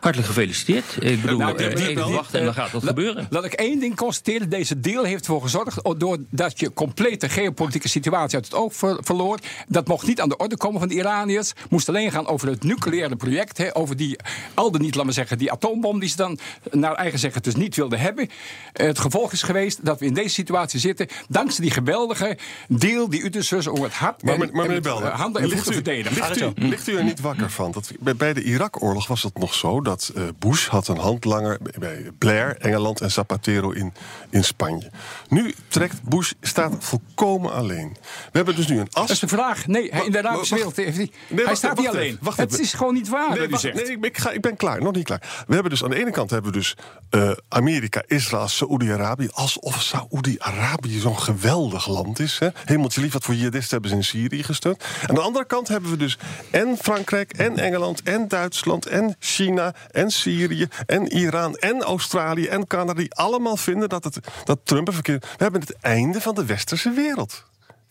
hartelijk 0.00 0.28
gefeliciteerd. 0.28 0.96
Ik 1.00 1.20
bedoel, 1.20 1.38
Nou, 1.38 1.56
eh, 1.56 1.74
meneer 1.74 1.88
even 1.88 2.12
wachten 2.12 2.38
en 2.38 2.44
dan 2.44 2.54
gaat 2.54 2.72
dat 2.72 2.84
gebeuren. 2.84 3.26
Laat 3.30 3.44
ik 3.44 3.52
één 3.52 3.80
ding 3.80 3.96
constateren. 3.96 4.48
Deze 4.48 4.80
deal 4.80 5.04
heeft 5.04 5.26
ervoor 5.26 5.42
gezorgd, 5.42 5.80
doordat 5.98 6.60
je 6.60 6.72
complete 6.72 7.28
geopolitieke 7.28 7.88
situatie 7.88 8.12
situatie 8.14 8.36
uit 8.36 8.44
het 8.44 8.54
oog 8.54 9.02
verloor. 9.04 9.38
Dat 9.68 9.88
mocht 9.88 10.06
niet 10.06 10.20
aan 10.20 10.28
de 10.28 10.36
orde 10.36 10.56
komen 10.56 10.80
van 10.80 10.88
de 10.88 10.94
Iraniërs. 10.94 11.52
Moest 11.68 11.88
alleen 11.88 12.10
gaan 12.10 12.26
over 12.26 12.48
het 12.48 12.62
nucleaire 12.62 13.16
project. 13.16 13.58
Hè, 13.58 13.76
over 13.76 13.96
die, 13.96 14.18
al 14.54 14.70
niet, 14.70 14.94
laten 14.94 15.06
we 15.06 15.12
zeggen, 15.12 15.38
die 15.38 15.52
atoombom 15.52 16.00
die 16.00 16.08
ze 16.08 16.16
dan 16.16 16.38
naar 16.70 16.94
eigen 16.94 17.18
zeggen 17.18 17.42
dus 17.42 17.54
niet 17.54 17.76
wilden 17.76 17.98
hebben. 17.98 18.28
Het 18.72 18.98
gevolg 18.98 19.32
is 19.32 19.42
geweest 19.42 19.84
dat 19.84 20.00
we 20.00 20.06
in 20.06 20.14
deze 20.14 20.34
situatie 20.34 20.80
zitten. 20.80 21.06
Dankzij 21.28 21.64
die 21.64 21.72
geweldige 21.72 22.38
deal 22.68 23.08
die 23.08 23.22
u 23.22 23.30
dus 23.30 23.52
om 23.66 23.82
het 23.82 23.92
hart 23.92 24.22
maar, 24.22 24.40
en, 24.40 24.50
maar, 24.52 24.68
en 24.68 24.86
uh, 24.86 25.20
handen 25.20 25.42
en 25.42 25.48
te 25.48 25.56
verdedigen. 25.56 26.28
Ligt 26.28 26.40
u, 26.40 26.52
ligt 26.54 26.88
u 26.88 26.96
er 26.96 27.04
niet 27.04 27.20
wakker 27.20 27.50
van? 27.50 27.72
Dat, 27.72 27.92
bij, 28.00 28.16
bij 28.16 28.32
de 28.32 28.42
Irak-oorlog 28.42 29.06
was 29.06 29.22
het 29.22 29.38
nog 29.38 29.54
zo 29.54 29.80
dat 29.80 30.12
uh, 30.16 30.22
Bush 30.38 30.66
had 30.66 30.88
een 30.88 30.98
handlanger 30.98 31.58
bij 31.78 32.10
Blair, 32.18 32.56
Engeland 32.58 33.00
en 33.00 33.10
Zapatero 33.10 33.70
in, 33.70 33.92
in 34.30 34.44
Spanje. 34.44 34.90
Nu 35.28 35.54
trekt 35.68 36.02
Bush, 36.02 36.32
staat 36.40 36.74
volkomen 36.78 37.52
alleen. 37.52 37.96
We 38.04 38.36
hebben 38.36 38.56
dus 38.56 38.66
nu 38.66 38.78
een 38.78 38.88
as. 38.92 39.06
Dat 39.06 39.10
is 39.10 39.18
de 39.18 39.28
vraag. 39.28 39.66
Nee, 39.66 39.88
in 39.88 40.12
de 40.12 40.18
Arabische 40.18 40.54
wereld 40.54 40.76
heeft 40.76 40.96
hij. 40.96 41.10
Nee, 41.28 41.44
hij 41.44 41.54
staat 41.54 41.78
niet 41.78 41.88
alleen. 41.88 42.02
Even, 42.02 42.18
wacht 42.20 42.38
het 42.38 42.52
even. 42.52 42.64
is 42.64 42.72
gewoon 42.72 42.94
niet 42.94 43.08
waar. 43.08 43.28
Nee, 43.30 43.48
wat 43.48 43.48
u 43.48 43.56
zegt. 43.56 43.74
nee 43.74 43.98
ik, 44.00 44.18
ga, 44.18 44.30
ik, 44.30 44.40
ben 44.40 44.56
klaar, 44.56 44.82
nog 44.82 44.94
niet 44.94 45.04
klaar. 45.04 45.44
We 45.46 45.54
hebben 45.54 45.70
dus 45.70 45.84
aan 45.84 45.90
de 45.90 45.96
ene 45.96 46.10
kant 46.10 46.30
hebben 46.30 46.52
we 46.52 46.58
dus 46.58 46.76
uh, 47.10 47.30
Amerika, 47.48 48.02
Israël, 48.06 48.48
Saoedi-Arabië. 48.48 49.28
Alsof 49.32 49.82
Saoedi-Arabië 49.82 50.98
zo'n 50.98 51.18
geweldig 51.18 51.88
land 51.88 52.18
is. 52.18 52.38
Hè? 52.38 52.48
Hemeltje 52.64 53.00
lief, 53.00 53.12
wat 53.12 53.24
voor 53.24 53.34
jihadisten 53.34 53.70
hebben 53.70 53.90
ze 53.90 53.96
in 53.96 54.04
Syrië 54.04 54.42
gesteund. 54.42 54.84
Aan 55.06 55.14
de 55.14 55.20
andere 55.20 55.44
kant 55.44 55.68
hebben 55.68 55.90
we 55.90 55.96
dus 55.96 56.18
en 56.50 56.76
Frankrijk, 56.80 57.32
en 57.32 57.58
Engeland, 57.58 58.02
en 58.02 58.28
Duitsland, 58.28 58.86
en 58.86 59.16
China, 59.18 59.74
en 59.90 60.10
Syrië, 60.10 60.68
en 60.86 61.12
Iran, 61.12 61.56
en 61.56 61.82
Australië, 61.82 62.46
en 62.46 62.66
Canada. 62.66 62.92
Die 63.00 63.14
allemaal 63.14 63.56
vinden 63.56 63.88
dat, 63.88 64.04
het, 64.04 64.18
dat 64.44 64.58
Trump 64.64 64.88
een 64.88 64.94
verkeerd. 64.94 65.22
We 65.22 65.42
hebben 65.42 65.60
het 65.60 65.76
einde 65.80 66.20
van 66.20 66.34
de 66.34 66.44
westerse 66.44 66.90
wereld. 66.90 67.44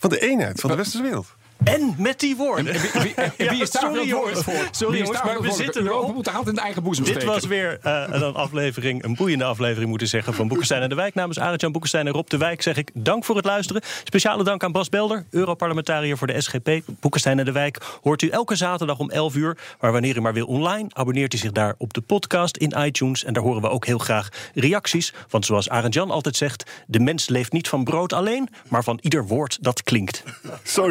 Van 0.04 0.12
de 0.12 0.20
eenheid 0.20 0.60
van 0.60 0.70
de 0.70 0.76
westerse 0.76 1.04
wereld. 1.04 1.36
En 1.64 1.96
met 1.98 2.20
die 2.20 2.36
woorden. 2.36 2.68
En 2.74 2.82
wie, 2.82 3.02
wie, 3.02 3.14
en 3.14 3.50
wie 3.50 3.62
is 3.64 3.72
daar 3.72 3.82
sorry 3.82 4.08
jongens, 4.08 4.40
voor? 4.44 4.68
sorry 4.72 4.98
jongens, 4.98 5.24
maar 5.24 5.42
we 5.42 5.52
zitten 5.52 5.86
erop. 5.86 6.14
moet 6.14 6.26
de 6.26 6.32
hand 6.32 6.48
in 6.48 6.56
de 6.56 6.62
eigen 6.62 6.84
boezem 6.84 7.04
Dit 7.06 7.14
steken. 7.14 7.34
was 7.34 7.46
weer 7.46 7.80
uh, 7.86 8.04
een 8.10 8.34
aflevering, 8.34 9.04
een 9.04 9.16
boeiende 9.16 9.44
aflevering 9.44 9.90
moeten 9.90 10.08
zeggen... 10.08 10.34
van 10.34 10.48
Boekenstein 10.48 10.82
en 10.82 10.90
de 10.90 10.96
Wijk. 10.96 11.14
Namens 11.14 11.40
Arend-Jan 11.40 11.72
Boekenstein 11.72 12.08
en 12.08 12.14
Rob 12.14 12.28
de 12.28 12.38
Wijk 12.38 12.62
zeg 12.62 12.78
ik 12.78 12.92
dank 12.94 13.26
voor 13.26 13.36
het 13.36 13.46
luisteren. 13.46 13.82
Speciale 14.04 14.44
dank 14.44 14.64
aan 14.64 14.72
Bas 14.72 14.90
Belder, 14.90 15.26
Europarlementariër 15.30 16.18
voor 16.18 16.28
de 16.28 16.42
SGP. 16.42 16.70
Boekenstein 17.00 17.40
en 17.40 17.46
de 17.46 17.52
Wijk 17.52 17.78
hoort 18.02 18.22
u 18.22 18.30
elke 18.30 18.56
zaterdag 18.56 19.00
om 19.00 19.10
11 19.10 19.36
uur. 19.36 19.58
Maar 19.80 19.92
wanneer 19.92 20.18
u 20.18 20.22
maar 20.22 20.34
wil 20.34 20.46
online, 20.46 20.90
abonneert 20.94 21.34
u 21.34 21.38
zich 21.38 21.52
daar 21.52 21.76
op 21.78 21.94
de 21.94 22.02
podcast 22.02 22.58
in 22.58 22.74
iTunes. 22.86 23.24
En 23.24 23.34
daar 23.34 23.44
horen 23.44 23.62
we 23.62 23.70
ook 23.70 23.86
heel 23.86 23.98
graag 23.98 24.30
reacties. 24.54 25.14
Want 25.30 25.46
zoals 25.46 25.70
Arend-Jan 25.70 26.12
altijd 26.12 26.36
zegt... 26.36 26.72
de 26.88 27.00
mens 27.00 27.30
leeft 27.30 27.52
niet 27.52 27.68
van 27.68 27.84
brood 27.84 28.14
alleen, 28.14 28.50
maar 28.68 28.84
van 28.84 29.00
ieder 29.02 29.28
woord 29.28 29.58
dat 29.62 29.84
klinkt. 29.84 30.24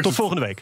Tot 0.00 0.14
volgende 0.14 0.40
week. 0.40 0.61